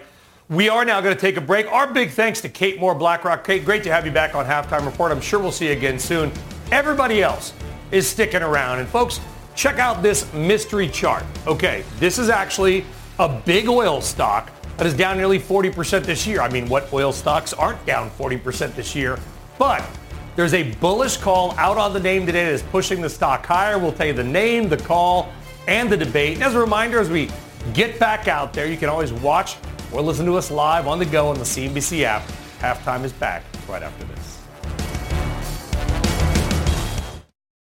[0.49, 1.71] We are now going to take a break.
[1.71, 3.45] Our big thanks to Kate Moore, BlackRock.
[3.45, 5.11] Kate, great to have you back on Halftime Report.
[5.11, 6.31] I'm sure we'll see you again soon.
[6.71, 7.53] Everybody else
[7.91, 8.79] is sticking around.
[8.79, 9.19] And folks,
[9.55, 11.23] check out this mystery chart.
[11.45, 12.83] Okay, this is actually
[13.19, 16.41] a big oil stock that is down nearly 40% this year.
[16.41, 19.19] I mean, what oil stocks aren't down 40% this year?
[19.57, 19.85] But
[20.37, 23.77] there's a bullish call out on the name today that is pushing the stock higher.
[23.77, 25.33] We'll tell you the name, the call,
[25.67, 26.35] and the debate.
[26.35, 27.29] And as a reminder, as we
[27.73, 29.57] get back out there, you can always watch
[29.91, 32.25] or listen to us live on the go on the CNBC app.
[32.59, 34.28] Halftime is back right after this.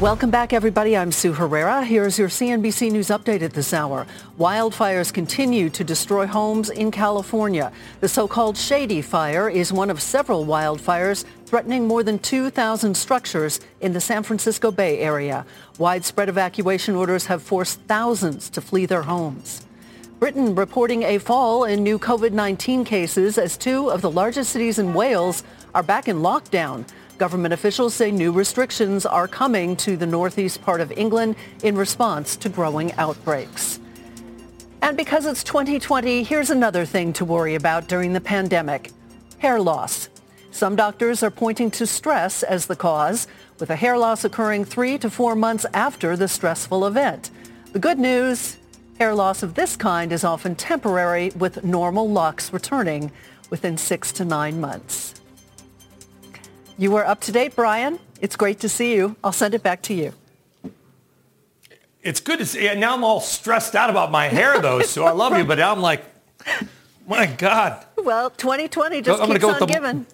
[0.00, 0.96] Welcome back, everybody.
[0.96, 1.84] I'm Sue Herrera.
[1.84, 4.06] Here's your CNBC News update at this hour.
[4.38, 7.72] Wildfires continue to destroy homes in California.
[7.98, 13.92] The so-called Shady Fire is one of several wildfires threatening more than 2,000 structures in
[13.92, 15.44] the San Francisco Bay Area.
[15.78, 19.66] Widespread evacuation orders have forced thousands to flee their homes.
[20.20, 24.94] Britain reporting a fall in new COVID-19 cases as two of the largest cities in
[24.94, 25.42] Wales
[25.74, 26.84] are back in lockdown.
[27.18, 32.36] Government officials say new restrictions are coming to the northeast part of England in response
[32.36, 33.80] to growing outbreaks.
[34.82, 38.92] And because it's 2020, here's another thing to worry about during the pandemic.
[39.38, 40.08] Hair loss.
[40.52, 43.26] Some doctors are pointing to stress as the cause,
[43.58, 47.32] with a hair loss occurring three to four months after the stressful event.
[47.72, 48.58] The good news,
[49.00, 53.10] hair loss of this kind is often temporary, with normal locks returning
[53.50, 55.16] within six to nine months.
[56.78, 57.98] You are up to date, Brian.
[58.20, 59.16] It's great to see you.
[59.24, 60.12] I'll send it back to you.
[62.04, 62.72] It's good to see.
[62.76, 64.80] Now I'm all stressed out about my hair, though.
[64.84, 66.04] So I love you, but now I'm like,
[67.08, 67.84] my God.
[67.96, 70.06] Well, 2020 just I'm keeps go on the, giving.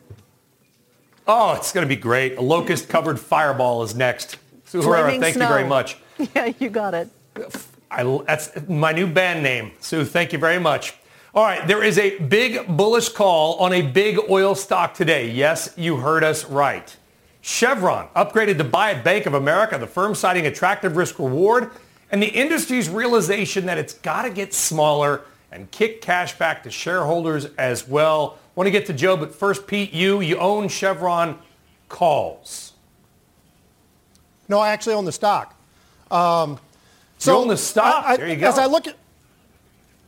[1.28, 2.38] Oh, it's going to be great.
[2.38, 4.38] A locust-covered fireball is next.
[4.64, 5.44] Sue Herrera, thank snow.
[5.44, 5.98] you very much.
[6.34, 7.08] Yeah, you got it.
[7.90, 9.72] I, that's my new band name.
[9.80, 10.94] Sue, thank you very much.
[11.34, 15.28] All right, there is a big bullish call on a big oil stock today.
[15.28, 16.96] Yes, you heard us right.
[17.40, 21.72] Chevron upgraded to buy at Bank of America, the firm citing attractive risk reward
[22.12, 26.70] and the industry's realization that it's got to get smaller and kick cash back to
[26.70, 28.38] shareholders as well.
[28.54, 31.36] Want to get to Joe, but first, Pete, you, you own Chevron
[31.88, 32.74] calls.
[34.48, 35.58] No, I actually own the stock.
[36.12, 36.60] Um,
[37.18, 38.04] so you own the stock.
[38.04, 38.46] I, I, there you go.
[38.46, 38.94] As I look at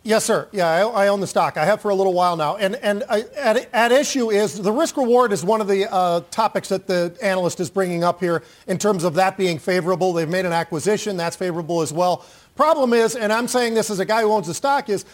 [0.07, 0.47] Yes, sir.
[0.53, 1.57] Yeah, I, I, own the stock.
[1.57, 2.55] I have for a little while now.
[2.55, 6.21] And, and I, at, at, issue is the risk reward is one of the uh,
[6.31, 10.13] topics that the analyst is bringing up here in terms of that being favorable.
[10.13, 11.17] They've made an acquisition.
[11.17, 12.25] That's favorable as well.
[12.55, 15.05] Problem is, and I'm saying this as a guy who owns the stock, is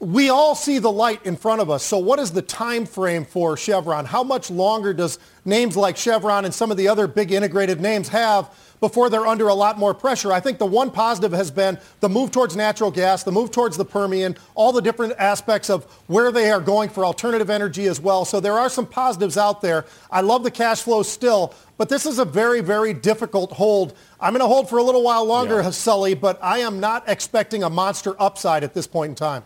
[0.00, 1.82] we all see the light in front of us.
[1.82, 4.04] So what is the time frame for Chevron?
[4.04, 8.08] How much longer does names like Chevron and some of the other big integrated names
[8.08, 10.32] have before they're under a lot more pressure.
[10.32, 13.76] I think the one positive has been the move towards natural gas, the move towards
[13.76, 18.00] the Permian, all the different aspects of where they are going for alternative energy as
[18.00, 18.24] well.
[18.24, 19.84] So there are some positives out there.
[20.10, 23.96] I love the cash flow still, but this is a very, very difficult hold.
[24.20, 25.70] I'm going to hold for a little while longer, yeah.
[25.70, 29.42] Sully, but I am not expecting a monster upside at this point in time.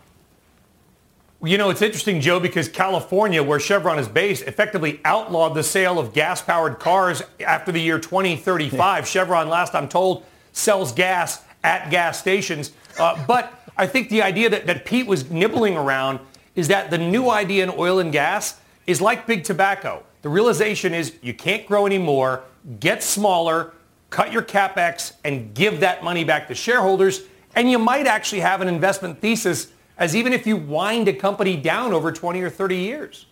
[1.45, 5.99] You know, it's interesting, Joe, because California, where Chevron is based, effectively outlawed the sale
[5.99, 9.05] of gas-powered cars after the year 2035.
[9.05, 12.71] Chevron, last I'm told, sells gas at gas stations.
[12.97, 16.21] Uh, but I think the idea that, that Pete was nibbling around
[16.55, 20.01] is that the new idea in oil and gas is like big tobacco.
[20.21, 22.43] The realization is you can't grow anymore,
[22.79, 23.73] get smaller,
[24.11, 27.23] cut your capex, and give that money back to shareholders.
[27.53, 31.55] And you might actually have an investment thesis as even if you wind a company
[31.55, 33.25] down over 20 or 30 years.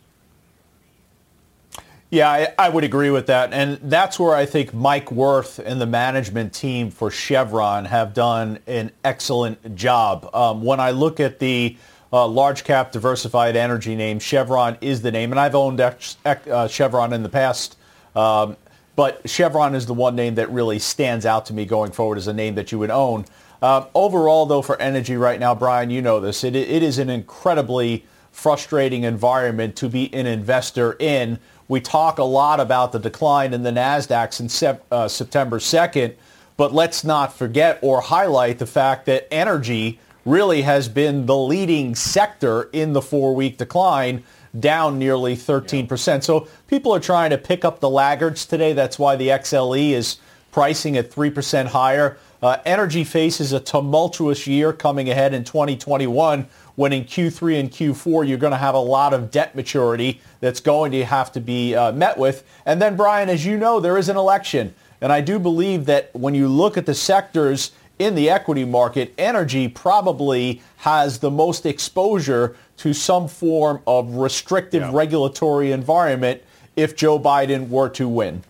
[2.11, 3.53] Yeah, I, I, would agree with that.
[3.53, 8.59] And that's where I think Mike Wirth and the management team for Chevron have done
[8.67, 10.29] an excellent job.
[10.35, 11.77] Um, when I look at the
[12.11, 15.31] uh, large cap diversified energy name, Chevron is the name.
[15.31, 17.77] And I've owned uh, Chevron in the past.
[18.13, 18.57] Um,
[18.97, 22.27] but Chevron is the one name that really stands out to me going forward as
[22.27, 23.23] a name that you would own.
[23.61, 26.43] Uh, overall, though, for energy right now, Brian, you know this.
[26.43, 31.37] It, it is an incredibly frustrating environment to be an investor in.
[31.67, 36.15] We talk a lot about the decline in the NASDAQ since sep- uh, September 2nd,
[36.57, 41.93] but let's not forget or highlight the fact that energy really has been the leading
[41.93, 44.23] sector in the four-week decline,
[44.59, 46.23] down nearly 13%.
[46.23, 48.73] So people are trying to pick up the laggards today.
[48.73, 50.17] That's why the XLE is
[50.51, 52.17] pricing at 3% higher.
[52.41, 58.27] Uh, energy faces a tumultuous year coming ahead in 2021 when in Q3 and Q4
[58.27, 61.75] you're going to have a lot of debt maturity that's going to have to be
[61.75, 62.43] uh, met with.
[62.65, 64.73] And then, Brian, as you know, there is an election.
[65.01, 69.13] And I do believe that when you look at the sectors in the equity market,
[69.19, 74.91] energy probably has the most exposure to some form of restrictive yeah.
[74.91, 76.41] regulatory environment
[76.75, 78.43] if Joe Biden were to win.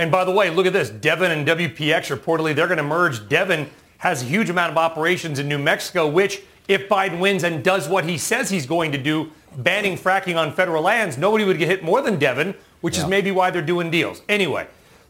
[0.00, 0.88] And by the way, look at this.
[0.88, 3.28] Devon and WPX reportedly they're going to merge.
[3.28, 7.62] Devon has a huge amount of operations in New Mexico, which if Biden wins and
[7.62, 11.58] does what he says he's going to do, banning fracking on federal lands, nobody would
[11.58, 13.02] get hit more than Devon, which yeah.
[13.02, 14.22] is maybe why they're doing deals.
[14.26, 14.66] Anyway,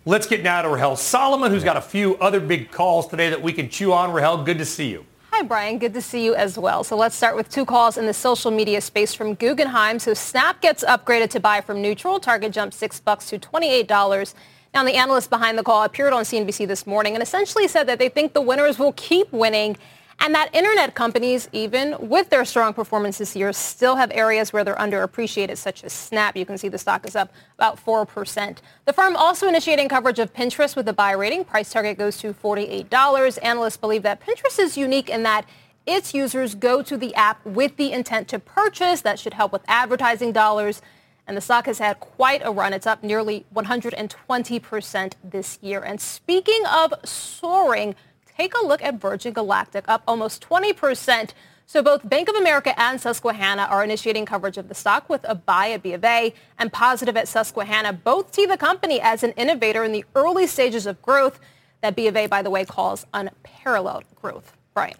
[0.06, 3.40] let's get now to Rahel Solomon, who's got a few other big calls today that
[3.40, 4.10] we can chew on.
[4.10, 5.06] Rahel, good to see you.
[5.30, 5.78] Hi, Brian.
[5.78, 6.82] Good to see you as well.
[6.82, 10.00] So let's start with two calls in the social media space from Guggenheim.
[10.00, 12.18] So Snap gets upgraded to buy from neutral.
[12.18, 14.34] Target jumps six bucks to $28.
[14.72, 17.98] Now, the analyst behind the call appeared on CNBC this morning and essentially said that
[17.98, 19.76] they think the winners will keep winning
[20.22, 24.62] and that internet companies, even with their strong performance this year, still have areas where
[24.62, 26.36] they're underappreciated, such as Snap.
[26.36, 28.58] You can see the stock is up about 4%.
[28.84, 31.44] The firm also initiating coverage of Pinterest with a buy rating.
[31.46, 33.38] Price target goes to $48.
[33.42, 35.46] Analysts believe that Pinterest is unique in that
[35.86, 39.00] its users go to the app with the intent to purchase.
[39.00, 40.82] That should help with advertising dollars
[41.30, 42.72] And the stock has had quite a run.
[42.72, 45.80] It's up nearly 120% this year.
[45.80, 47.94] And speaking of soaring,
[48.36, 51.30] take a look at Virgin Galactic, up almost 20%.
[51.66, 55.36] So both Bank of America and Susquehanna are initiating coverage of the stock with a
[55.36, 57.92] buy at B of A and positive at Susquehanna.
[57.92, 61.38] Both see the company as an innovator in the early stages of growth
[61.80, 64.56] that B of A, by the way, calls unparalleled growth.
[64.74, 64.96] Brian.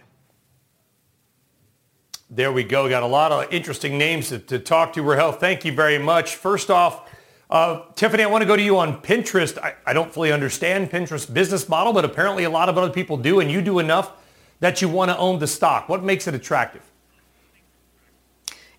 [2.33, 2.89] There we go.
[2.89, 5.33] Got a lot of interesting names to, to talk to, Rahel.
[5.33, 6.37] Thank you very much.
[6.37, 7.11] First off,
[7.51, 9.59] uh, Tiffany, I want to go to you on Pinterest.
[9.59, 13.17] I, I don't fully understand Pinterest's business model, but apparently a lot of other people
[13.17, 14.13] do, and you do enough
[14.61, 15.89] that you want to own the stock.
[15.89, 16.90] What makes it attractive?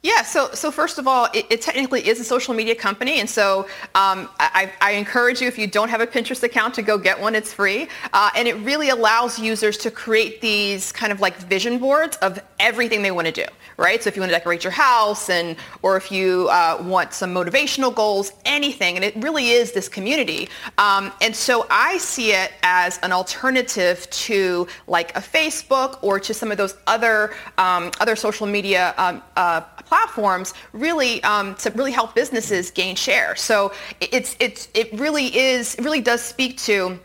[0.04, 3.30] Yeah, so so first of all, it, it, technically is a social media company, and
[3.30, 6.98] so um, I, I, encourage you if you don't have a Pinterest account to go
[6.98, 7.36] get one.
[7.36, 11.78] It's free, uh, and it really allows users to create these kind of like vision
[11.78, 13.46] boards of everything they want to do
[13.82, 14.04] right?
[14.04, 17.34] So if you want to decorate your house and, or if you uh, want some
[17.34, 20.50] motivational goals, anything, and it really is this community.
[20.78, 26.34] Um, and so I see it as an alternative to like a Facebook or to
[26.34, 29.62] some of those other, um, other social media um, uh,
[29.92, 33.36] platforms really um, to really help businesses gain share.
[33.36, 36.98] So it's, it's, it really is, it really does speak to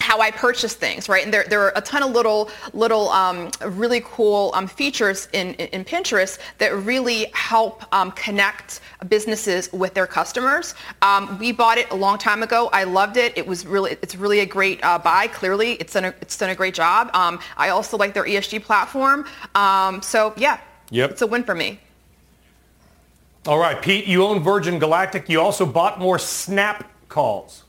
[0.00, 1.22] how I purchase things, right?
[1.22, 5.54] And there, there are a ton of little, little um, really cool um, features in,
[5.54, 10.74] in, Pinterest that really help um, connect businesses with their customers.
[11.02, 12.68] Um, we bought it a long time ago.
[12.72, 13.38] I loved it.
[13.38, 15.28] It was really, it's really a great uh, buy.
[15.28, 17.10] Clearly, it's done a, it's done a great job.
[17.14, 19.24] Um, I also like their ESG platform.
[19.54, 20.58] Um, so yeah,
[20.90, 21.12] yep.
[21.12, 21.78] it's a win for me.
[23.46, 25.28] All right, Pete, you own Virgin Galactic.
[25.28, 27.64] You also bought more Snap calls.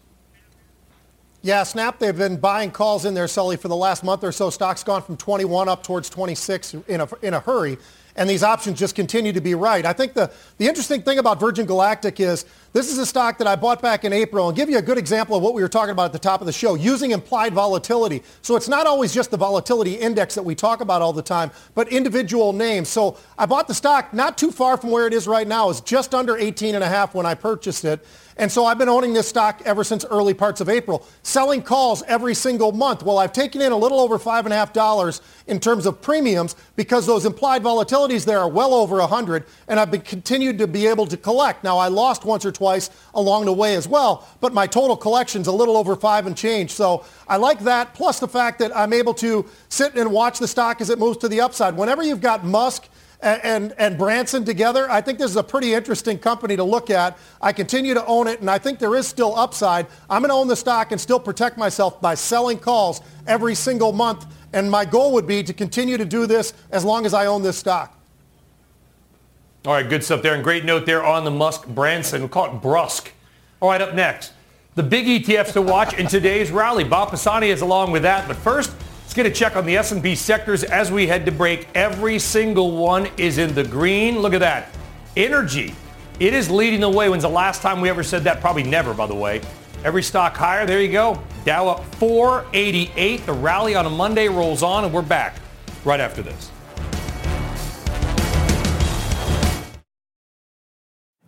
[1.42, 4.50] Yeah, Snap, they've been buying calls in there, Sully, for the last month or so.
[4.50, 7.78] Stock's gone from 21 up towards 26 in a, in a hurry
[8.16, 9.86] and these options just continue to be right.
[9.86, 13.48] I think the, the interesting thing about Virgin Galactic is this is a stock that
[13.48, 15.70] I bought back in April and give you a good example of what we were
[15.70, 18.24] talking about at the top of the show, using implied volatility.
[18.42, 21.52] So it's not always just the volatility index that we talk about all the time,
[21.74, 22.90] but individual names.
[22.90, 25.70] So I bought the stock not too far from where it is right now.
[25.70, 28.06] It's just under 18 and a half when I purchased it.
[28.38, 32.04] And so I've been owning this stock ever since early parts of April, selling calls
[32.04, 33.02] every single month.
[33.02, 36.02] Well, I've taken in a little over five and a half dollars in terms of
[36.02, 40.68] premiums because those implied volatilities there are well over 100 and I've been continued to
[40.68, 41.64] be able to collect.
[41.64, 45.48] Now I lost once or twice along the way as well, but my total collection's
[45.48, 46.72] a little over five and change.
[46.72, 50.48] So I like that plus the fact that I'm able to sit and watch the
[50.48, 51.78] stock as it moves to the upside.
[51.78, 52.90] Whenever you've got Musk
[53.22, 56.90] and, and, and, Branson together, I think this is a pretty interesting company to look
[56.90, 57.18] at.
[57.42, 59.88] I continue to own it, and I think there is still upside.
[60.10, 63.92] I'm going to own the stock and still protect myself by selling calls every single
[63.92, 67.26] month and my goal would be to continue to do this as long as I
[67.26, 68.00] own this stock.
[69.66, 70.34] All right, good stuff there.
[70.34, 72.22] And great note there on the Musk Branson.
[72.22, 73.10] We'll call it Brusque.
[73.60, 74.32] All right, up next,
[74.76, 76.86] the big ETFs to watch in today's rally.
[76.86, 78.28] Bob Pisani is along with that.
[78.28, 78.72] But first,
[79.16, 81.68] get a check on the S&P sectors as we head to break.
[81.74, 84.20] Every single one is in the green.
[84.20, 84.70] Look at that.
[85.16, 85.74] Energy.
[86.20, 87.08] It is leading the way.
[87.08, 88.42] When's the last time we ever said that?
[88.42, 89.42] Probably never, by the way.
[89.86, 90.66] Every stock higher.
[90.66, 91.22] There you go.
[91.46, 93.26] Dow up 488.
[93.26, 95.38] The rally on a Monday rolls on, and we're back
[95.86, 96.52] right after this.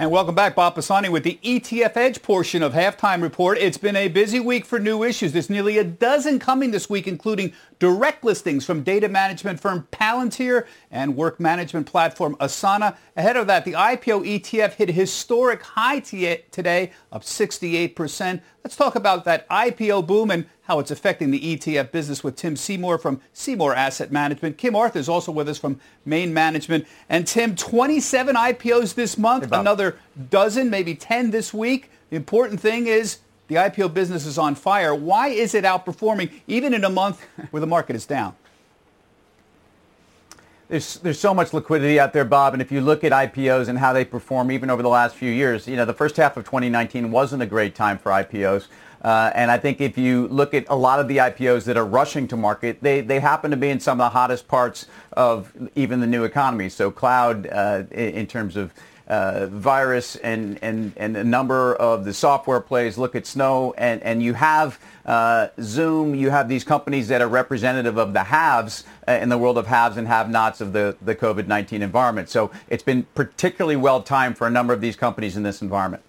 [0.00, 3.58] And welcome back, Bob Pisani with the ETF Edge portion of Halftime Report.
[3.58, 5.32] It's been a busy week for new issues.
[5.32, 10.66] There's nearly a dozen coming this week, including direct listings from data management firm Palantir
[10.88, 12.96] and work management platform Asana.
[13.16, 18.40] Ahead of that, the IPO ETF hit a historic high today, up 68%.
[18.62, 22.54] Let's talk about that IPO boom and how it's affecting the ETF business with Tim
[22.54, 24.58] Seymour from Seymour Asset Management.
[24.58, 26.86] Kim Arthur is also with us from Main Management.
[27.08, 29.87] And Tim, 27 IPOs this month, another
[30.30, 31.90] dozen, maybe 10 this week.
[32.10, 33.18] The important thing is
[33.48, 34.94] the IPO business is on fire.
[34.94, 38.34] Why is it outperforming even in a month where the market is down?
[40.68, 43.78] There's, there's so much liquidity out there, Bob, and if you look at IPOs and
[43.78, 46.44] how they perform even over the last few years, you know, the first half of
[46.44, 48.66] 2019 wasn't a great time for IPOs.
[49.00, 51.86] Uh, and I think if you look at a lot of the IPOs that are
[51.86, 55.52] rushing to market, they, they happen to be in some of the hottest parts of
[55.74, 56.68] even the new economy.
[56.68, 58.74] So cloud uh, in, in terms of
[59.08, 64.02] uh, virus and, and, and a number of the software plays look at Snow and,
[64.02, 68.84] and you have uh, Zoom, you have these companies that are representative of the haves
[69.08, 72.28] uh, in the world of haves and have-nots of the, the COVID-19 environment.
[72.28, 76.02] So it's been particularly well timed for a number of these companies in this environment.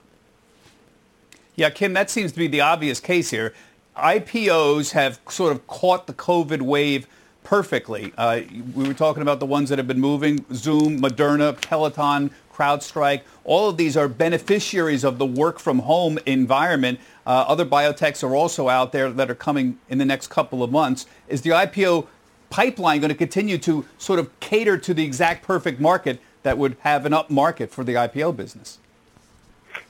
[1.55, 3.53] Yeah, Kim, that seems to be the obvious case here.
[3.95, 7.07] IPOs have sort of caught the COVID wave
[7.43, 8.13] perfectly.
[8.17, 8.41] Uh,
[8.75, 13.21] we were talking about the ones that have been moving, Zoom, Moderna, Peloton, CrowdStrike.
[13.43, 16.99] All of these are beneficiaries of the work from home environment.
[17.25, 20.71] Uh, other biotechs are also out there that are coming in the next couple of
[20.71, 21.05] months.
[21.27, 22.07] Is the IPO
[22.49, 26.75] pipeline going to continue to sort of cater to the exact perfect market that would
[26.81, 28.79] have an up market for the IPO business?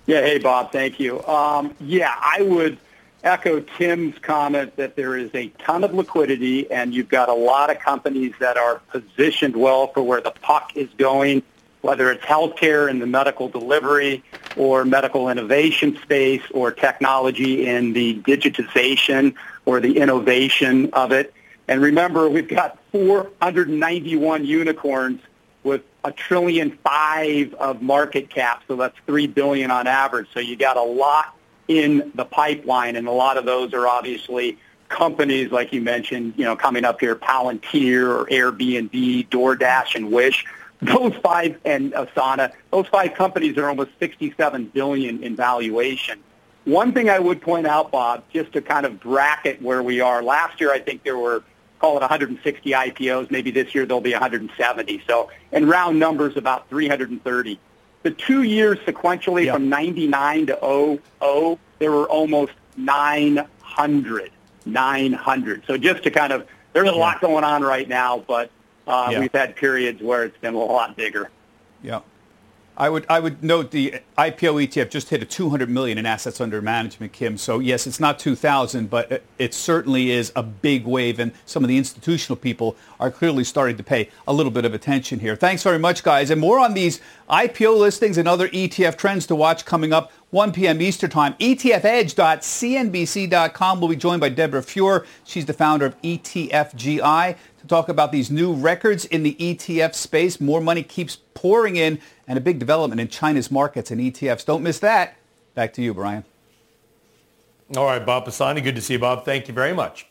[0.05, 1.24] Yeah, hey, Bob, thank you.
[1.26, 2.78] Um, yeah, I would
[3.24, 7.70] echo Tim's comment that there is a ton of liquidity and you've got a lot
[7.70, 11.43] of companies that are positioned well for where the puck is going
[11.82, 14.23] whether it's healthcare in the medical delivery
[14.57, 19.34] or medical innovation space or technology in the digitization
[19.65, 21.34] or the innovation of it.
[21.67, 25.21] And remember, we've got 491 unicorns
[25.63, 30.27] with a trillion five of market cap, so that's three billion on average.
[30.34, 31.36] So you got a lot
[31.67, 34.57] in the pipeline, and a lot of those are obviously
[34.88, 40.45] companies like you mentioned, you know, coming up here, Palantir or Airbnb, DoorDash, and Wish
[40.82, 46.19] those five and uh, Asana, those five companies are almost 67 billion in valuation.
[46.65, 50.21] One thing I would point out, Bob, just to kind of bracket where we are.
[50.21, 51.43] Last year, I think there were
[51.80, 53.32] call it 160 IPOs.
[53.32, 55.03] Maybe this year there'll be 170.
[55.07, 57.59] So in round numbers, about 330.
[58.03, 59.55] The two years sequentially yep.
[59.55, 64.32] from 99 to 00, there were almost 900.
[64.65, 65.63] 900.
[65.65, 68.51] So just to kind of, there's a lot going on right now, but
[68.89, 69.19] uh, yeah.
[69.19, 71.29] We've had periods where it's been a lot bigger.
[71.83, 72.01] Yeah.
[72.79, 76.39] I would I would note the IPO ETF just hit a 200 million in assets
[76.39, 77.37] under management, Kim.
[77.37, 81.67] So yes, it's not 2,000, but it certainly is a big wave, and some of
[81.67, 85.35] the institutional people are clearly starting to pay a little bit of attention here.
[85.35, 89.35] Thanks very much, guys, and more on these IPO listings and other ETF trends to
[89.35, 90.81] watch coming up 1 p.m.
[90.81, 91.33] Eastern Time.
[91.33, 95.05] ETFedge.cnbc.com will be joined by Deborah Fuhr.
[95.25, 100.39] She's the founder of ETFGI to talk about these new records in the ETF space.
[100.39, 104.45] More money keeps pouring in and a big development in China's markets and ETFs.
[104.45, 105.18] Don't miss that.
[105.55, 106.24] Back to you, Brian.
[107.76, 108.62] All right, Bob Pisani.
[108.62, 109.26] Good to see you, Bob.
[109.26, 110.07] Thank you very much.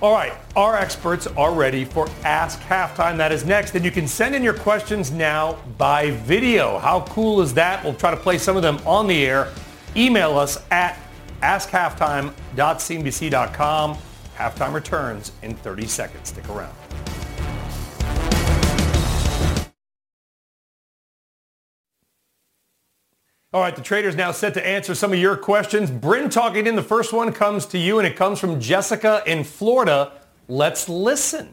[0.00, 3.18] All right, our experts are ready for Ask Halftime.
[3.18, 6.78] That is next, and you can send in your questions now by video.
[6.78, 7.84] How cool is that?
[7.84, 9.52] We'll try to play some of them on the air.
[9.94, 10.98] Email us at
[11.42, 13.98] askhalftime.cnbc.com.
[14.40, 16.30] Halftime returns in 30 seconds.
[16.30, 16.74] Stick around.
[23.52, 25.90] All right, the trader's now set to answer some of your questions.
[25.90, 26.74] Bryn Talkington.
[26.74, 30.12] The first one comes to you, and it comes from Jessica in Florida.
[30.48, 31.52] Let's listen.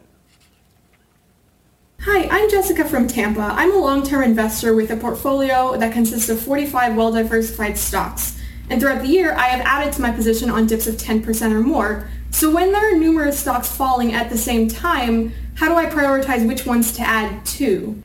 [2.00, 3.50] Hi, I'm Jessica from Tampa.
[3.52, 8.40] I'm a long-term investor with a portfolio that consists of 45 well-diversified stocks.
[8.70, 11.60] And throughout the year, I have added to my position on dips of 10% or
[11.60, 12.08] more.
[12.30, 16.46] So when there are numerous stocks falling at the same time, how do I prioritize
[16.46, 18.02] which ones to add to?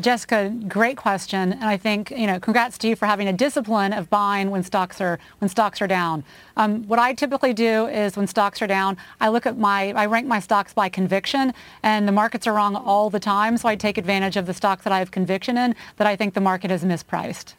[0.00, 3.92] Jessica, great question, and I think you know, congrats to you for having a discipline
[3.92, 6.24] of buying when stocks are when stocks are down.
[6.56, 10.06] Um, what I typically do is when stocks are down, I look at my I
[10.06, 11.52] rank my stocks by conviction,
[11.82, 14.82] and the markets are wrong all the time, so I take advantage of the stocks
[14.84, 17.52] that I have conviction in that I think the market is mispriced.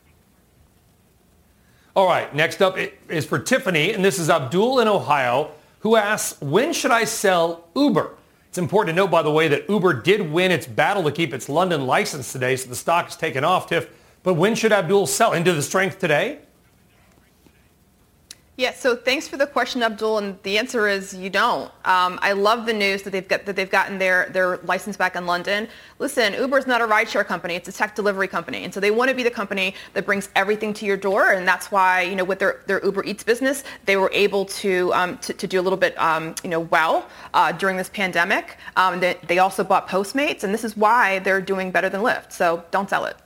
[1.96, 2.76] All right, next up
[3.08, 7.68] is for Tiffany, and this is Abdul in Ohio, who asks, when should I sell
[7.76, 8.16] Uber?
[8.50, 11.36] It's important to note, by the way, that Uber did win its battle to keep
[11.36, 13.90] its London license today, so the stock has taken off, Tiff.
[14.24, 15.34] But when should Abdul sell?
[15.34, 16.40] Into the strength today?
[18.56, 21.72] Yeah, so thanks for the question, Abdul, and the answer is you don't.
[21.86, 25.16] Um, I love the news that they've got that they've gotten their their license back
[25.16, 25.68] in London.
[25.98, 28.92] Listen, Uber is not a rideshare company; it's a tech delivery company, and so they
[28.92, 32.16] want to be the company that brings everything to your door, and that's why you
[32.16, 35.60] know with their, their Uber Eats business, they were able to um, to, to, do
[35.60, 38.58] a little bit um, you know well uh, during this pandemic.
[38.76, 42.32] Um, they, they also bought Postmates, and this is why they're doing better than Lyft.
[42.32, 43.18] So don't sell it.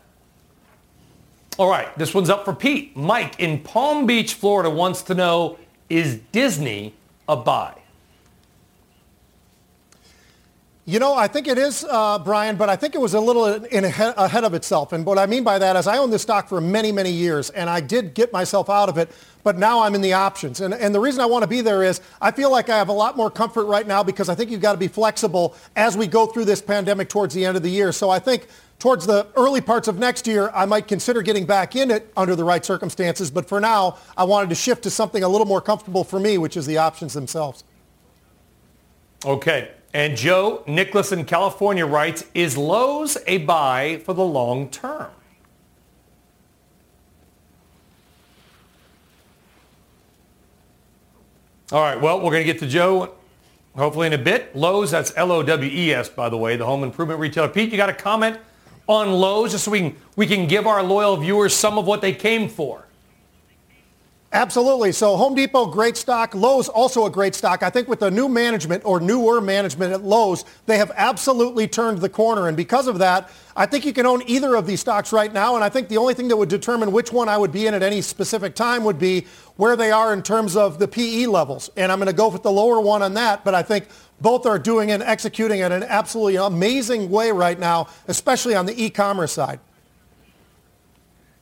[1.58, 2.96] All right, this one's up for Pete.
[2.96, 5.58] Mike in Palm Beach, Florida wants to know,
[5.90, 6.94] is Disney
[7.28, 7.74] a buy?
[10.90, 13.46] You know, I think it is, uh, Brian, but I think it was a little
[13.46, 14.94] in ahead, of itself.
[14.94, 17.50] And what I mean by that is I owned this stock for many, many years,
[17.50, 19.12] and I did get myself out of it,
[19.44, 20.62] but now I'm in the options.
[20.62, 22.88] And, and the reason I want to be there is I feel like I have
[22.88, 25.98] a lot more comfort right now because I think you've got to be flexible as
[25.98, 27.92] we go through this pandemic towards the end of the year.
[27.92, 28.48] So I think
[28.80, 32.34] towards the early parts of next year, I might consider getting back in it under
[32.34, 33.30] the right circumstances.
[33.30, 36.38] But for now, I wanted to shift to something a little more comfortable for me,
[36.38, 37.66] which is the options themselves.
[39.26, 39.72] Okay.
[39.98, 45.10] And Joe Nicholas in California writes, is Lowe's a buy for the long term?
[51.72, 52.00] All right.
[52.00, 53.16] Well, we're going to get to Joe
[53.76, 54.56] hopefully in a bit.
[54.56, 57.50] Lowe's, that's L-O-W-E-S, by the way, the home improvement retailer.
[57.50, 58.38] Pete, you got a comment
[58.86, 62.02] on Lowe's just so we can, we can give our loyal viewers some of what
[62.02, 62.87] they came for?
[64.34, 64.92] Absolutely.
[64.92, 66.36] So Home Depot, great stock.
[66.36, 67.64] Lowe's, also a great stock.
[67.64, 72.00] I think with the new management or newer management at Lowe's, they have absolutely turned
[72.00, 72.50] the corner.
[72.50, 75.56] And because of that, I think you can own either of these stocks right now.
[75.56, 77.74] And I think the only thing that would determine which one I would be in
[77.74, 79.26] at any specific time would be
[79.56, 81.70] where they are in terms of the PE levels.
[81.78, 83.46] And I'm going to go with the lower one on that.
[83.46, 83.88] But I think
[84.20, 88.84] both are doing and executing in an absolutely amazing way right now, especially on the
[88.84, 89.62] e-commerce side.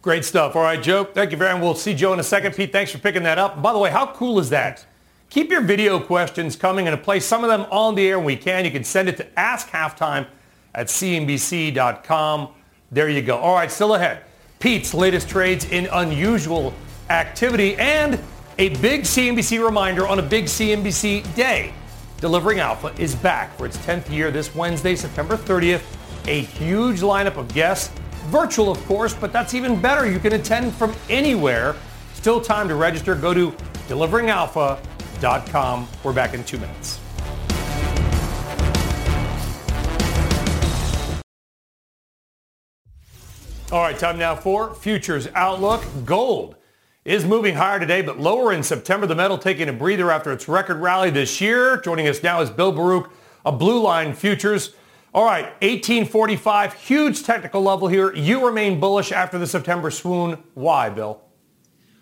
[0.05, 0.55] Great stuff.
[0.55, 1.03] All right, Joe.
[1.03, 1.63] Thank you very much.
[1.63, 2.53] We'll see Joe in a second.
[2.53, 3.59] Pete, thanks for picking that up.
[3.59, 4.85] By the way, how cool is that?
[5.31, 8.35] Keep your video questions coming and play some of them on the air when we
[8.35, 8.65] can.
[8.65, 10.27] You can send it to askhalftime
[10.75, 12.49] at cnbc.com.
[12.91, 13.37] There you go.
[13.37, 14.21] All right, still ahead.
[14.59, 16.75] Pete's latest trades in unusual
[17.09, 18.19] activity and
[18.59, 21.73] a big CNBC reminder on a big CNBC day.
[22.21, 25.81] Delivering Alpha is back for its 10th year this Wednesday, September 30th.
[26.27, 27.91] A huge lineup of guests
[28.27, 30.09] Virtual, of course, but that's even better.
[30.09, 31.75] You can attend from anywhere.
[32.13, 33.15] Still time to register.
[33.15, 33.51] Go to
[33.87, 35.87] deliveringalpha.com.
[36.03, 36.99] We're back in two minutes.
[43.71, 45.83] All right, time now for Futures Outlook.
[46.05, 46.55] Gold
[47.03, 49.05] is moving higher today, but lower in September.
[49.05, 51.77] The metal taking a breather after its record rally this year.
[51.77, 53.11] Joining us now is Bill Baruch
[53.43, 54.73] of Blue Line Futures.
[55.15, 58.13] All right, 1845, huge technical level here.
[58.13, 60.43] You remain bullish after the September swoon.
[60.55, 61.21] Why, Bill?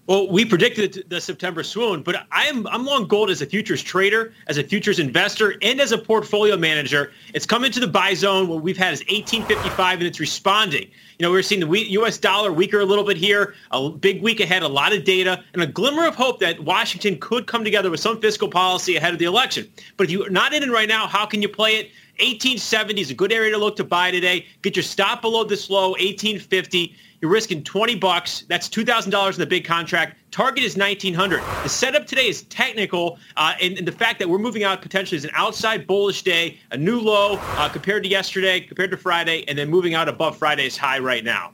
[0.08, 4.34] Well, we predicted the September swoon, but I'm I'm long gold as a futures trader,
[4.48, 7.12] as a futures investor, and as a portfolio manager.
[7.36, 8.48] It's come into the buy zone.
[8.48, 10.90] What we've had is 1855, and it's responding.
[11.20, 12.18] You know, we're seeing the U.S.
[12.18, 13.54] dollar weaker a little bit here.
[13.70, 17.20] A big week ahead, a lot of data, and a glimmer of hope that Washington
[17.20, 19.72] could come together with some fiscal policy ahead of the election.
[19.98, 21.92] But if you're not in it right now, how can you play it?
[22.20, 24.46] 1870 is a good area to look to buy today.
[24.62, 26.96] Get your stop below this low, 1850.
[27.22, 28.46] You're risking 20 bucks.
[28.48, 30.18] That's $2,000 in the big contract.
[30.30, 31.42] Target is 1900.
[31.64, 35.18] The setup today is technical, uh, and, and, the fact that we're moving out potentially
[35.18, 39.44] is an outside bullish day, a new low uh, compared to yesterday, compared to Friday,
[39.48, 41.54] and then moving out above Friday's high right now.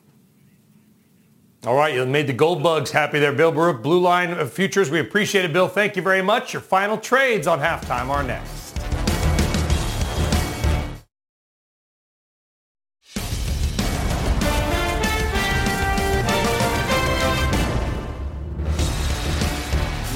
[1.65, 4.89] All right, you made the gold bugs happy there, Bill Baruch, Blue Line Futures.
[4.89, 5.67] We appreciate it, Bill.
[5.67, 6.51] Thank you very much.
[6.51, 8.68] Your final trades on halftime are next.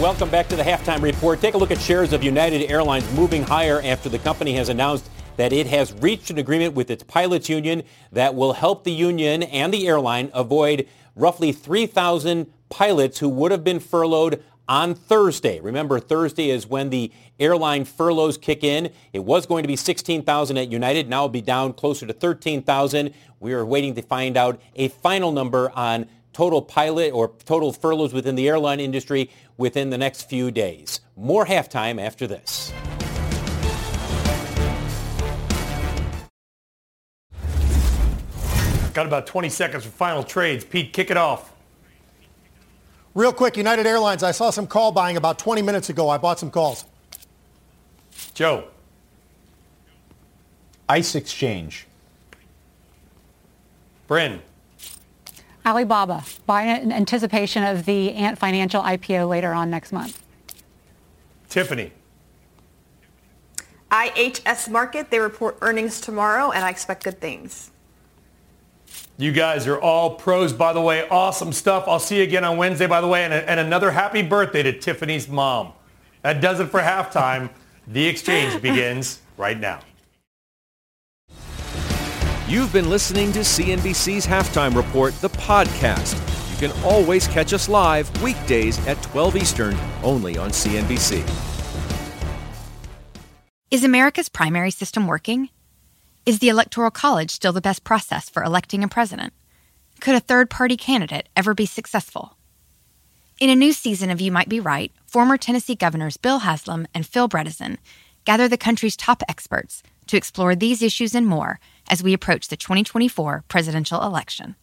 [0.04, 1.40] Welcome back to the halftime report.
[1.40, 5.10] Take a look at shares of United Airlines moving higher after the company has announced
[5.38, 9.44] that it has reached an agreement with its pilots union that will help the union
[9.44, 15.62] and the airline avoid roughly 3,000 pilots who would have been furloughed on Thursday.
[15.62, 18.92] Remember, Thursday is when the airline furloughs kick in.
[19.14, 21.08] It was going to be 16,000 at United.
[21.08, 23.14] Now it'll be down closer to 13,000.
[23.40, 28.14] We are waiting to find out a final number on total pilot or total furloughs
[28.14, 31.00] within the airline industry within the next few days.
[31.16, 32.74] More halftime after this.
[38.94, 40.64] Got about 20 seconds for final trades.
[40.64, 41.52] Pete, kick it off.
[43.16, 46.10] Real quick, United Airlines, I saw some call buying about 20 minutes ago.
[46.10, 46.86] I bought some calls.
[48.34, 48.66] Joe.
[50.90, 51.88] ICE Exchange.
[54.08, 54.42] Bryn.
[55.66, 60.22] Alibaba, buying it in anticipation of the Ant Financial IPO later on next month.
[61.50, 61.92] Tiffany.
[63.92, 67.72] IHS Markit, they report earnings tomorrow, and I expect good things.
[69.18, 71.08] You guys are all pros, by the way.
[71.08, 71.86] Awesome stuff.
[71.88, 73.24] I'll see you again on Wednesday, by the way.
[73.24, 75.74] And, and another happy birthday to Tiffany's mom.
[76.24, 77.52] That does it for halftime.
[77.88, 79.82] The exchange begins right now.
[82.54, 86.14] You've been listening to CNBC's Halftime Report, the podcast.
[86.52, 91.28] You can always catch us live weekdays at 12 Eastern, only on CNBC.
[93.72, 95.50] Is America's primary system working?
[96.28, 99.34] Is the Electoral College still the best process for electing a president?
[100.00, 102.38] Could a third party candidate ever be successful?
[103.40, 107.04] In a new season of You Might Be Right, former Tennessee governors Bill Haslam and
[107.04, 107.78] Phil Bredesen
[108.26, 112.58] gather the country's top experts to explore these issues and more as we approach the
[112.58, 114.56] 2024 presidential election.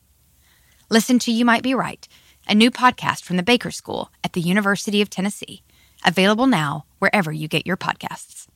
[0.89, 2.07] Listen to You Might Be Right,
[2.49, 5.63] a new podcast from the Baker School at the University of Tennessee,
[6.05, 8.47] available now wherever you get your podcasts.